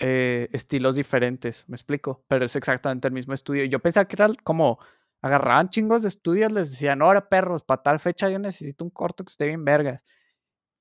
[0.00, 3.64] eh, estilos diferentes, me explico, pero es exactamente el mismo estudio.
[3.64, 4.78] Yo pensaba que era como
[5.22, 9.24] agarraban chingos de estudios, les decían, ahora perros, para tal fecha yo necesito un corto
[9.24, 10.04] que esté bien vergas.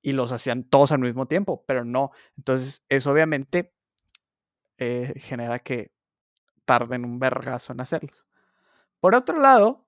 [0.04, 2.12] Y los hacían todos al mismo tiempo, pero no.
[2.38, 3.74] Entonces, eso obviamente
[4.78, 5.92] eh, genera que
[6.66, 8.28] tarden un vergazo en hacerlos.
[9.00, 9.87] Por otro lado,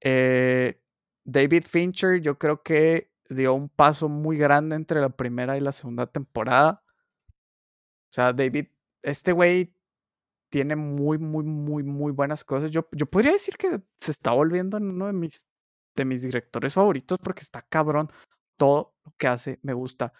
[0.00, 0.80] eh,
[1.24, 5.72] David Fincher, yo creo que dio un paso muy grande entre la primera y la
[5.72, 6.82] segunda temporada.
[8.10, 8.68] O sea, David,
[9.02, 9.74] este güey
[10.50, 12.70] tiene muy, muy, muy, muy buenas cosas.
[12.70, 15.46] Yo, yo podría decir que se está volviendo en uno de mis,
[15.94, 18.10] de mis directores favoritos porque está cabrón.
[18.56, 20.12] Todo lo que hace me gusta.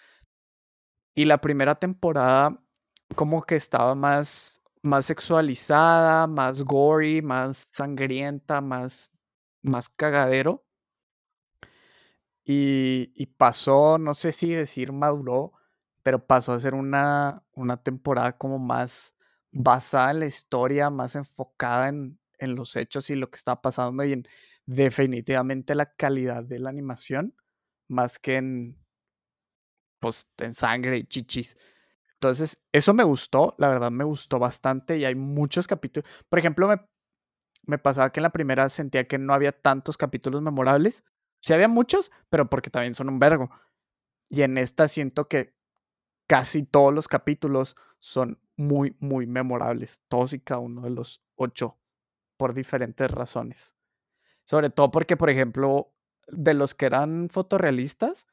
[1.15, 2.63] Y la primera temporada
[3.17, 9.11] como que estaba más, más sexualizada, más gory, más sangrienta, más,
[9.63, 10.65] más cagadero.
[12.45, 15.53] Y, pasó, no sé si decir maduró,
[16.03, 19.15] pero pasó a ser una, una temporada como más
[19.53, 24.03] basada en la historia, más enfocada en, en los hechos y lo que está pasando
[24.05, 24.25] y en
[24.67, 27.35] definitivamente la calidad de la animación,
[27.89, 28.79] más que en,
[30.01, 31.57] pues, en sangre y chichis.
[32.15, 36.11] Entonces, eso me gustó, la verdad me gustó bastante y hay muchos capítulos.
[36.29, 36.77] Por ejemplo, me,
[37.69, 41.05] me pasaba que en la primera sentía que no había tantos capítulos memorables.
[41.41, 43.51] Sí había muchos, pero porque también son un vergo.
[44.31, 45.55] Y en esta siento que
[46.27, 51.79] casi todos los capítulos son muy, muy memorables, todos y cada uno de los ocho,
[52.39, 53.77] por diferentes razones.
[54.45, 55.93] Sobre todo porque, por ejemplo,
[56.27, 58.27] de los que eran fotorrealistas,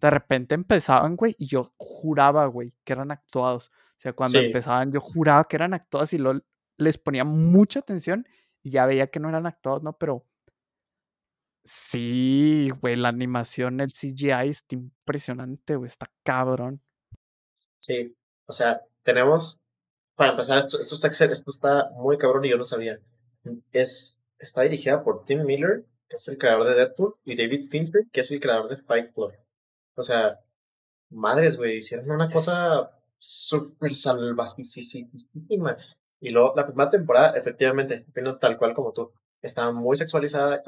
[0.00, 3.68] de repente empezaban, güey, y yo juraba, güey, que eran actuados.
[3.68, 6.40] O sea, cuando empezaban, yo juraba que eran actuados y lo,
[6.78, 8.26] les ponía mucha atención
[8.62, 9.96] y ya veía que no eran actuados, ¿no?
[9.98, 10.26] Pero
[11.64, 16.82] sí, güey, la animación, el CGI está impresionante, güey, está cabrón.
[17.78, 19.60] Sí, o sea, tenemos,
[20.14, 23.00] para empezar, esto, esto, está, esto está muy cabrón y yo no sabía.
[23.72, 28.02] Es, está dirigida por Tim Miller, que es el creador de Deadpool, y David Fincher,
[28.12, 29.32] que es el creador de Fight Club.
[29.94, 30.40] O sea,
[31.10, 35.76] madres, güey, hicieron una cosa súper salvajísima.
[36.22, 38.06] Y luego, la primera temporada, efectivamente,
[38.40, 39.12] tal cual como tú.
[39.42, 40.62] Estaba muy sexualizada,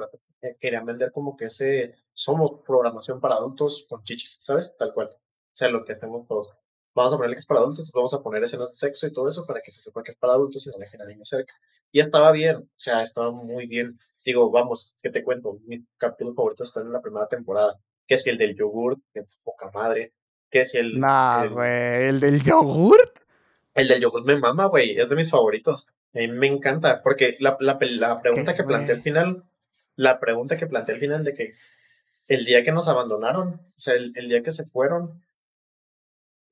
[0.61, 4.77] querían vender como que ese, somos programación para adultos con chichis, ¿sabes?
[4.77, 5.09] Tal cual.
[5.09, 6.51] O sea, lo que hacemos todos
[6.95, 9.29] vamos a ponerle que es para adultos, vamos a poner escenas de sexo y todo
[9.29, 11.53] eso para que se sepa que es para adultos y no dejen a niños cerca.
[11.93, 13.99] Y estaba bien, o sea, estaba muy bien.
[14.25, 15.59] Digo, vamos, ¿qué te cuento?
[15.67, 17.79] Mis capítulos favoritos están en la primera temporada.
[18.07, 20.13] Que si el del yogurt, que es poca madre.
[20.51, 20.99] Que si el.
[20.99, 23.14] Nah, güey, el, del yogurt.
[23.75, 25.87] El del yogurt me mama, güey, es de mis favoritos.
[26.15, 29.45] A mí me encanta, porque la, la, la pregunta que planteé al final,
[29.97, 31.55] la pregunta que planteé al final de que
[32.29, 35.23] el día que nos abandonaron, o sea, el, el día que se fueron,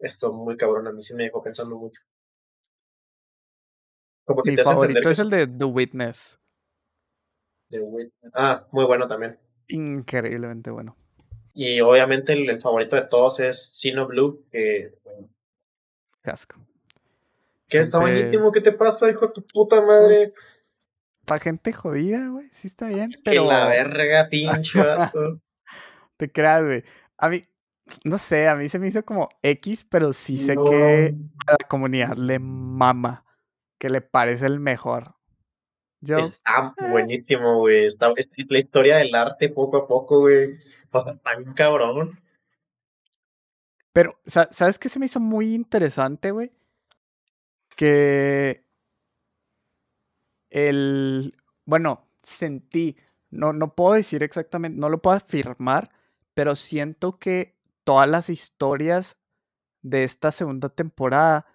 [0.01, 2.03] esto muy cabrón, a mí sí me dejó pensando mucho.
[4.45, 6.39] Mi favorito es el de The Witness.
[7.71, 8.33] The Witness.
[8.35, 9.39] Ah, muy bueno también.
[9.69, 10.97] Increíblemente bueno.
[11.55, 15.29] Y obviamente el, favorito de todos es Sino Blue, que bueno.
[16.23, 16.57] Casco.
[17.73, 20.29] Que está buenísimo, ¿qué te pasa, hijo de tu puta madre?
[20.35, 20.35] Pues,
[21.25, 23.45] para gente jodida, güey, sí está bien, pero...
[23.45, 24.79] Que la verga, pinche
[26.19, 26.85] Te creas, güey.
[27.17, 27.47] A mí,
[28.05, 31.15] no sé, a mí se me hizo como X, pero sí sé que
[31.47, 33.25] a la comunidad le mama,
[33.79, 35.15] que le parece el mejor.
[36.03, 37.87] Yo, está buenísimo, güey.
[37.87, 40.59] Está, es la historia del arte poco a poco, güey.
[40.91, 42.21] O sea, tan cabrón.
[43.95, 46.53] Pero, ¿sabes qué se me hizo muy interesante, güey?
[47.83, 48.65] Que
[50.51, 52.97] el, bueno, sentí,
[53.31, 55.91] no, no puedo decir exactamente, no lo puedo afirmar,
[56.33, 59.17] pero siento que todas las historias
[59.81, 61.47] de esta segunda temporada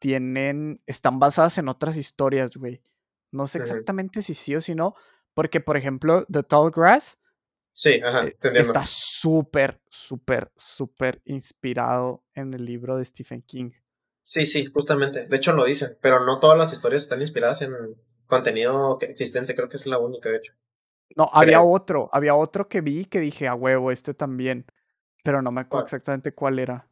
[0.00, 2.82] tienen, están basadas en otras historias, güey.
[3.30, 4.96] No sé exactamente si sí o si no,
[5.32, 7.18] porque por ejemplo, The Tall Grass
[7.78, 13.70] Sí, ajá, eh, está súper, súper, súper inspirado en el libro de Stephen King.
[14.28, 15.26] Sí, sí, justamente.
[15.26, 17.72] De hecho lo dicen, pero no todas las historias están inspiradas en
[18.26, 19.54] contenido existente.
[19.54, 20.52] Creo que es la única, de hecho.
[21.16, 24.66] No, había otro, había otro que vi que dije, a huevo, este también,
[25.24, 26.86] pero no me acuerdo exactamente cuál era.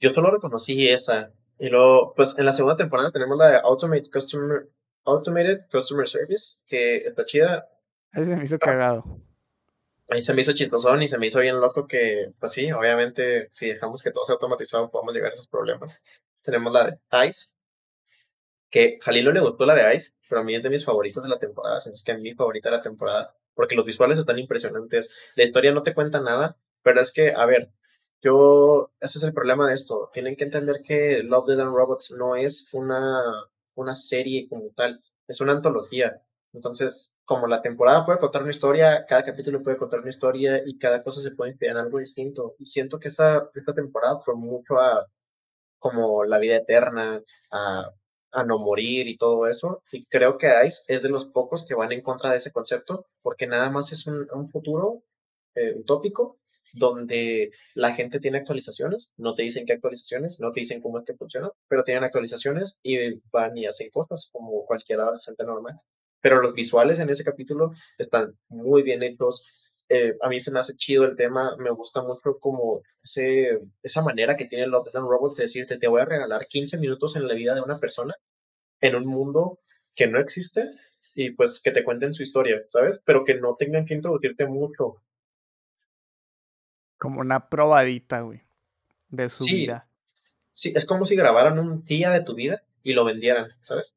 [0.00, 1.30] Yo solo reconocí esa.
[1.58, 4.66] Y luego, pues en la segunda temporada tenemos la de Automate Customer,
[5.04, 7.68] Automated Customer Service, que está chida.
[8.14, 9.04] Ese se me hizo cagado.
[10.10, 13.48] Ahí se me hizo chistosón y se me hizo bien loco que, pues sí, obviamente,
[13.50, 16.02] si dejamos que todo sea automatizado, podemos llegar a esos problemas.
[16.42, 17.54] Tenemos la de Ice,
[18.70, 21.22] que a Jalilo le gustó la de Ice, pero a mí es de mis favoritos
[21.22, 23.84] de la temporada, si no es que es mi favorita de la temporada, porque los
[23.84, 25.10] visuales están impresionantes.
[25.36, 27.70] La historia no te cuenta nada, pero es que, a ver,
[28.22, 30.10] yo, ese es el problema de esto.
[30.12, 33.22] Tienen que entender que Love, Death and Robots no es una,
[33.74, 36.20] una serie como tal, es una antología.
[36.52, 40.78] Entonces, como la temporada puede contar una historia, cada capítulo puede contar una historia y
[40.78, 42.54] cada cosa se puede inspirar en algo distinto.
[42.58, 45.06] Y siento que esta, esta temporada fue mucho a
[45.78, 47.22] como la vida eterna,
[47.52, 47.92] a,
[48.46, 49.82] no morir y todo eso.
[49.92, 53.06] Y creo que Ice es de los pocos que van en contra de ese concepto,
[53.22, 55.02] porque nada más es un, un futuro
[55.54, 56.38] eh, utópico
[56.72, 61.04] donde la gente tiene actualizaciones, no te dicen qué actualizaciones, no te dicen cómo es
[61.04, 65.80] que funciona, pero tienen actualizaciones y van y hacen cosas como cualquier adolescente normal.
[66.20, 69.46] Pero los visuales en ese capítulo están muy bien hechos.
[69.88, 74.02] Eh, a mí se me hace chido el tema, me gusta mucho como ese, esa
[74.02, 77.26] manera que tiene Love, and Robots de decirte, te voy a regalar 15 minutos en
[77.26, 78.14] la vida de una persona
[78.80, 79.60] en un mundo
[79.96, 80.70] que no existe
[81.14, 83.02] y pues que te cuenten su historia, ¿sabes?
[83.04, 85.02] Pero que no tengan que introducirte mucho.
[86.98, 88.42] Como una probadita, güey,
[89.08, 89.88] de su Sí, vida.
[90.52, 93.96] sí, es como si grabaran un día de tu vida y lo vendieran, ¿sabes?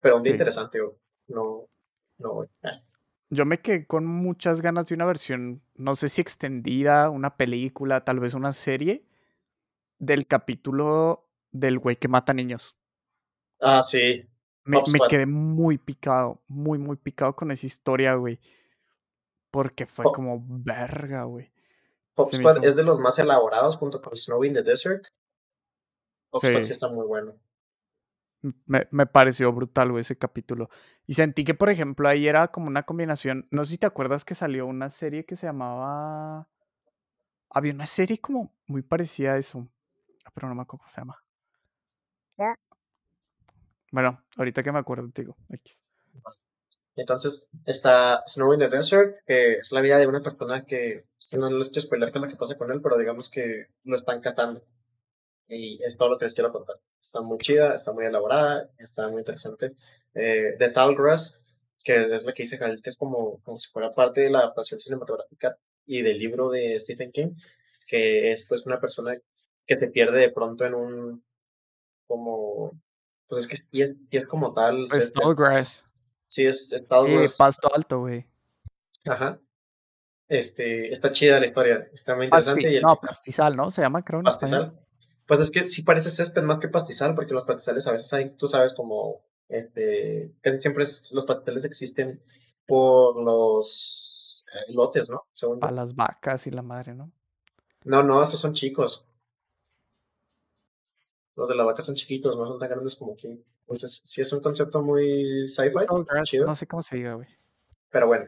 [0.00, 0.34] Pero un día Sí.
[0.34, 0.96] interesante, güey.
[1.28, 1.68] No,
[2.18, 2.48] no, güey.
[2.62, 2.82] Ah,
[3.30, 8.04] Yo me quedé con muchas ganas de una versión, no sé si extendida, una película,
[8.04, 9.06] tal vez una serie,
[9.98, 12.76] del capítulo del güey que mata niños.
[13.60, 14.28] Ah, sí,
[14.64, 18.38] Me, me quedé muy picado, muy, muy picado con esa historia, güey.
[19.50, 21.52] Porque fue Pop, como verga, güey.
[22.14, 22.68] Pop Squad hizo.
[22.68, 25.06] es de los más elaborados junto con Snow in the Desert.
[26.30, 27.38] Pop Squad Sí, está muy bueno.
[28.66, 30.68] Me, me pareció brutal, güey, ese capítulo.
[31.06, 33.46] Y sentí que, por ejemplo, ahí era como una combinación.
[33.50, 36.48] No sé si te acuerdas que salió una serie que se llamaba.
[37.50, 39.68] Había una serie como muy parecida a eso.
[40.24, 41.24] ah, Pero no me acuerdo cómo se llama.
[43.92, 45.36] Bueno, ahorita que me acuerdo, te digo.
[46.96, 51.50] Entonces está Snow in the Desert, que es la vida de una persona que, no
[51.50, 54.20] les quiero spoiler qué es lo que pasa con él, pero digamos que lo están
[54.20, 54.62] catando.
[55.48, 56.76] Y es todo lo que les quiero contar.
[57.00, 59.74] Está muy chida, está muy elaborada, está muy interesante.
[60.14, 61.42] Eh, The Tall Grass,
[61.84, 64.38] que es lo que dice Jalil, que es como, como si fuera parte de la
[64.40, 67.34] adaptación cinematográfica y del libro de Stephen King,
[67.86, 69.18] que es pues una persona
[69.66, 71.24] que te pierde de pronto en un,
[72.06, 72.72] como,
[73.28, 75.84] pues es que sí es, sí es como tal Pues sí Tallgrass.
[76.26, 78.26] sí es, es Tall Sí, Grass, pasto alto, güey.
[79.06, 79.38] ajá.
[80.26, 83.70] Este, está chida la historia, está muy interesante y el No, pastizal, ¿no?
[83.72, 84.80] Se llama, creo, pastizal.
[85.26, 88.30] Pues es que sí parece césped más que pastizal, porque los pastizales a veces hay,
[88.36, 92.22] tú sabes, como, este, casi siempre es- los pastizales existen
[92.66, 95.26] por los eh, lotes, ¿no?
[95.32, 95.60] Según yo.
[95.60, 97.10] Para las vacas y la madre, ¿no?
[97.84, 99.06] No, no, esos son chicos.
[101.36, 103.42] Los de la vaca son chiquitos, no son tan grandes como aquí.
[103.60, 105.86] Entonces, sí es un concepto muy sci-fi,
[106.44, 107.28] no sé cómo se diga, güey.
[107.90, 108.26] Pero bueno,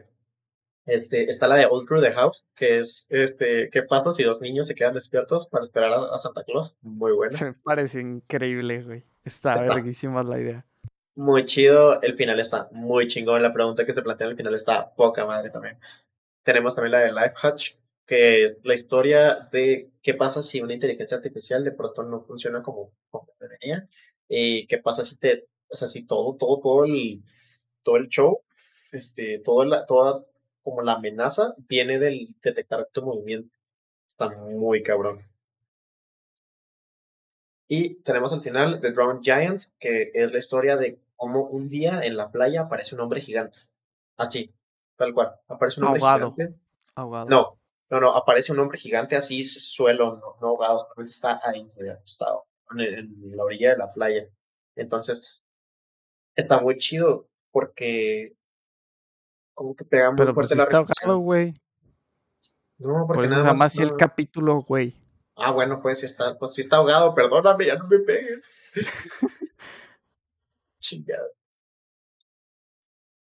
[0.87, 4.41] este, está la de Old Crew the House, que es, este, ¿qué pasa si dos
[4.41, 6.77] niños se quedan despiertos para esperar a, a Santa Claus?
[6.81, 7.35] Muy buena.
[7.37, 9.03] Se me pareció increíble, güey.
[9.23, 10.65] Está Está verguísima la idea.
[11.15, 14.55] muy chido, el final está muy chingón, la pregunta que se plantea en el final
[14.55, 15.77] está poca madre también.
[16.43, 17.71] Tenemos también la de Life Hatch,
[18.05, 22.61] que es la historia de qué pasa si una inteligencia artificial de pronto no funciona
[22.63, 23.89] como, como debería,
[24.29, 27.23] y qué pasa si te, o sea, si todo, todo, todo el,
[27.83, 28.41] todo el show,
[28.91, 30.23] este, todo la, toda
[30.67, 33.55] como la amenaza viene del detectar tu movimiento.
[34.05, 35.25] Está muy cabrón.
[37.69, 42.03] Y tenemos al final The Drowned Giant, que es la historia de cómo un día
[42.03, 43.59] en la playa aparece un hombre gigante.
[44.17, 44.53] Así,
[44.97, 45.35] tal cual.
[45.47, 46.33] Aparece un hombre Ahogado.
[46.33, 46.59] gigante.
[46.95, 47.27] Ahogado.
[47.29, 47.59] No,
[47.89, 52.45] no, no, aparece un hombre gigante así, suelo, no, no ahogado, solamente está ahí, acostado,
[52.71, 54.27] en, en la orilla de la playa.
[54.75, 55.41] Entonces,
[56.35, 58.35] está muy chido porque
[59.57, 61.59] como que pega muy Pero pues fuerte sí la está ahogado, güey.
[62.77, 63.97] No, Por porque se nada más el no.
[63.97, 64.95] capítulo, güey.
[65.35, 68.39] Ah, bueno, pues sí está, pues sí está ahogado, perdóname, ya no me peguen.
[70.79, 71.27] Chingada,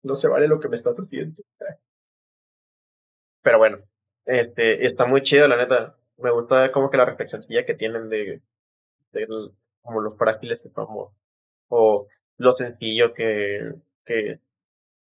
[0.03, 1.41] no se vale lo que me estás haciendo.
[3.41, 3.79] Pero bueno,
[4.25, 5.97] este, está muy chido, la neta.
[6.17, 8.41] Me gusta como que la reflexioncilla que tienen de,
[9.11, 9.51] de el-
[9.81, 11.11] como los frágiles que somos,
[11.69, 12.07] o
[12.37, 13.73] lo sencillo que,
[14.05, 14.39] que,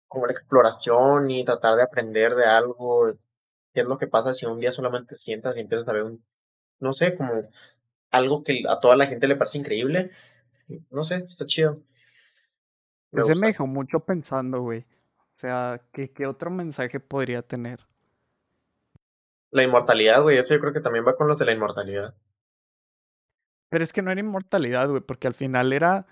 [0.09, 3.12] como la exploración y tratar de aprender de algo,
[3.72, 6.04] qué es lo que pasa si un día solamente te sientas y empiezas a ver
[6.04, 6.24] un,
[6.80, 7.48] no sé, como
[8.11, 10.11] algo que a toda la gente le parece increíble.
[10.90, 11.82] No sé, está chido.
[13.12, 14.80] Me Ese me dejó mucho pensando, güey.
[14.80, 17.86] O sea, ¿qué, qué otro mensaje podría tener?
[19.50, 22.14] La inmortalidad, güey, esto yo creo que también va con los de la inmortalidad.
[23.68, 26.07] Pero es que no era inmortalidad, güey, porque al final era,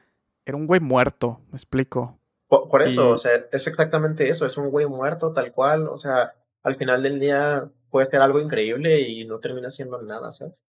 [0.45, 2.21] era un güey muerto, me explico.
[2.49, 5.89] Por, por eso, o Y sea, es exactamente eso, es un güey muerto tal cual,
[5.89, 10.33] o sea, al final del día puede ser algo increíble y no termina siendo nada,
[10.33, 10.65] ¿sabes?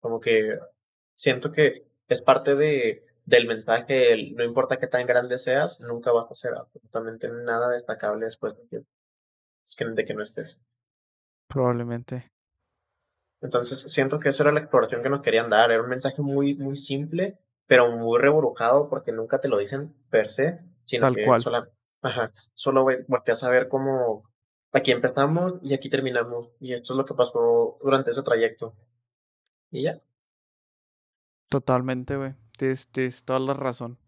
[0.00, 0.58] Como que
[1.16, 6.12] siento que es parte de, del mensaje, el, no importa qué tan grande seas, nunca
[6.12, 8.84] vas a hacer absolutamente nada destacable después de que-
[9.96, 10.62] de que no estés.
[11.48, 12.30] probablemente,
[13.42, 15.70] Entonces, siento que eso era la exploración que nos querían dar.
[15.70, 20.30] Era un mensaje muy, muy simple, pero muy reburujado porque nunca te lo dicen per
[20.30, 21.68] se, sino tal que cual, sola,
[22.02, 24.24] ajá, solo volteas a ver cómo
[24.72, 26.48] aquí empezamos y aquí terminamos.
[26.60, 28.74] Y esto es lo que pasó durante ese trayecto.
[29.70, 30.00] Y ya,
[31.48, 32.34] totalmente, güey.
[32.56, 33.98] Tienes, tienes toda la razón.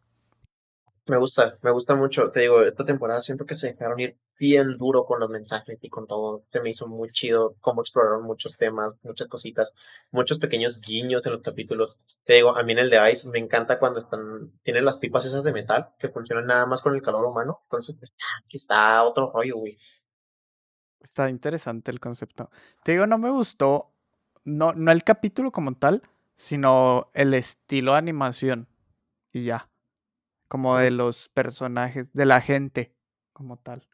[1.07, 2.31] me gusta, me gusta mucho.
[2.31, 5.89] Te digo, esta temporada siento que se dejaron ir bien duro con los mensajes y
[5.89, 6.45] con todo.
[6.51, 9.75] Se me hizo muy chido cómo exploraron muchos temas, muchas cositas,
[10.11, 12.01] muchos pequeños guiños en los capítulos.
[12.25, 15.25] Te digo, a mí en el de Ice me encanta cuando están, tienen las pipas
[15.25, 17.61] esas de metal que funcionan nada más con el calor humano.
[17.65, 19.79] Entonces, está, está otro rollo, güey.
[21.01, 22.51] Está interesante el concepto.
[22.85, 23.93] Te digo, no me gustó,
[24.45, 26.03] no, no el capítulo como tal,
[26.35, 28.69] sino el estilo de animación.
[29.33, 29.69] Y ya.
[30.49, 32.95] Como de los personajes, de la gente,
[33.33, 33.89] como tal.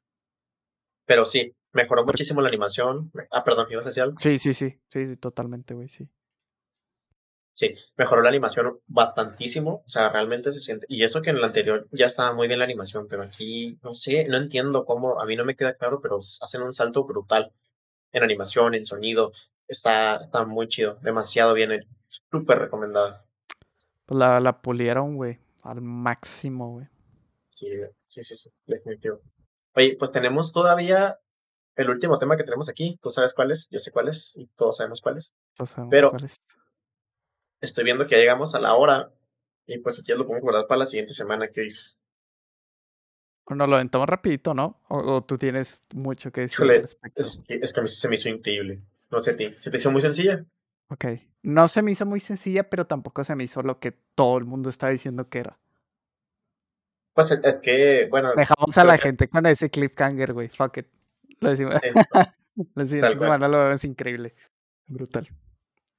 [1.09, 3.11] Pero sí, mejoró muchísimo la animación.
[3.31, 4.19] Ah, perdón, ¿ibas a decir algo?
[4.19, 6.07] Sí, sí, sí, sí, totalmente, güey, sí.
[7.55, 11.45] Sí, mejoró la animación bastantísimo, o sea, realmente se siente, y eso que en el
[11.45, 15.27] anterior ya estaba muy bien la animación, pero aquí, no sé, no entiendo cómo, a
[15.27, 17.53] mí no me queda claro, pero hacen un salto brutal
[18.13, 19.33] en animación, en sonido,
[19.67, 21.89] está, está muy chido, demasiado bien hecho,
[22.31, 23.25] súper recomendada.
[24.07, 26.87] Pues la, la pulieron, güey, al máximo, güey.
[27.51, 27.67] Sí,
[28.07, 29.21] sí, sí, sí, definitivo.
[29.79, 31.19] Oye, pues tenemos todavía
[31.77, 34.47] el último tema que tenemos aquí, tú sabes cuál es, yo sé cuál es, y
[34.57, 36.35] todos sabemos cuál es, Todos sabemos pero cuál es.
[37.61, 39.13] estoy viendo que ya llegamos a la hora,
[39.67, 42.01] y pues aquí lo podemos guardar para la siguiente semana, ¿qué dices?
[43.47, 44.81] Bueno, lo aventamos rapidito, ¿no?
[44.89, 47.23] O, o tú tienes mucho que decir al Híjole, respecto.
[47.23, 48.83] es que, es que a mí se me hizo increíble.
[49.11, 49.55] No sé a ti.
[49.59, 50.45] ¿Se te hizo muy sencilla?
[50.91, 51.05] Ok.
[51.43, 54.45] No se me hizo muy sencilla, pero tampoco se me hizo lo que todo el
[54.45, 55.59] mundo está diciendo que era.
[57.19, 60.47] Pues es, que, bueno, Dejamos a la que gente con ese cliffhanger, güey.
[60.47, 60.87] Fuck it.
[61.41, 61.75] Lo decimos.
[61.83, 61.89] sí,
[62.77, 64.37] La siguiente semana lo vemos increíble.
[64.87, 65.29] Brutal.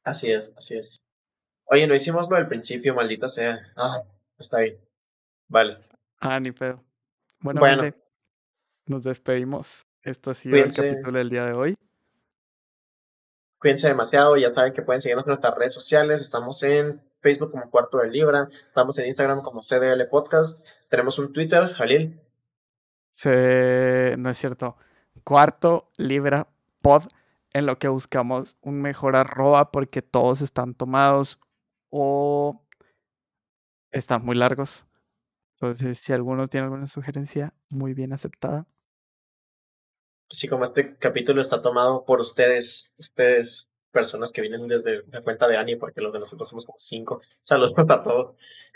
[0.05, 1.03] Así es, así es.
[1.65, 3.59] Oye, no hicimos lo del principio, maldita sea.
[3.76, 4.01] Ah,
[4.38, 4.80] está bien.
[5.49, 5.80] Vale.
[6.22, 6.86] Ah, ni pedo.
[7.41, 7.97] Bueno, Bueno, Minde,
[8.86, 9.86] nos despedimos.
[10.01, 11.78] Esto ha sido el cuídense, capítulo del día de hoy.
[13.60, 14.38] Cuídense demasiado.
[14.38, 16.22] Ya saben que pueden seguirnos en nuestras redes sociales.
[16.22, 18.49] Estamos en Facebook como Cuarto de Libra.
[18.68, 20.66] Estamos en Instagram como CDL Podcast.
[20.89, 22.20] Tenemos un Twitter, Jalil.
[24.18, 24.78] No es cierto.
[25.24, 26.47] Cuarto Libra
[26.82, 27.03] Pod,
[27.53, 31.39] en lo que buscamos un mejor arroba porque todos están tomados
[31.89, 32.66] o
[33.91, 34.86] están muy largos.
[35.55, 38.66] Entonces, si alguno tiene alguna sugerencia, muy bien aceptada.
[40.32, 45.48] Así como este capítulo está tomado por ustedes, ustedes, personas que vienen desde la cuenta
[45.48, 47.22] de Ani, porque los de nosotros somos como cinco.
[47.42, 48.36] Saludos a todos.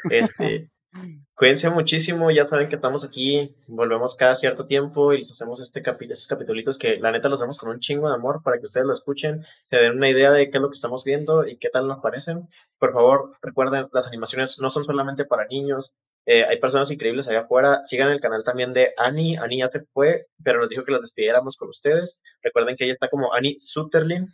[0.10, 0.72] Este,
[1.36, 5.82] cuídense muchísimo, ya saben que estamos aquí, volvemos cada cierto tiempo y les hacemos este
[5.82, 8.66] capi estos capítulos que la neta los hacemos con un chingo de amor para que
[8.66, 11.58] ustedes lo escuchen, se den una idea de qué es lo que estamos viendo y
[11.58, 12.48] qué tal nos parecen.
[12.80, 15.96] Por favor, recuerden, las animaciones no son solamente para niños,
[16.26, 17.84] eh, hay personas increíbles allá afuera.
[17.84, 19.36] Sigan el canal también de Ani.
[19.38, 22.22] Ani ya se fue, pero nos dijo que las despidiéramos con ustedes.
[22.42, 24.34] Recuerden que ella está como Ani Sutterlin.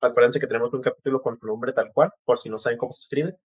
[0.00, 2.92] Acuérdense que tenemos un capítulo con su nombre tal cual, por si no saben cómo
[2.92, 3.36] se escribe.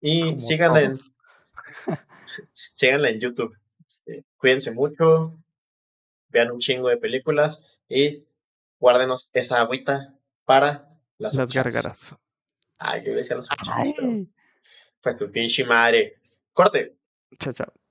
[0.00, 0.92] Y síganla en,
[2.72, 3.56] síganla en YouTube.
[3.86, 5.38] Este, cuídense mucho,
[6.28, 8.24] vean un chingo de películas y
[8.78, 10.14] guárdenos esa agüita
[10.44, 12.14] para las, Las gárgaras.
[12.78, 14.28] Ay, yo decía pero Ay.
[15.00, 16.20] pues tu pinche madre.
[16.52, 16.96] Corte.
[17.38, 17.85] Chao, chao.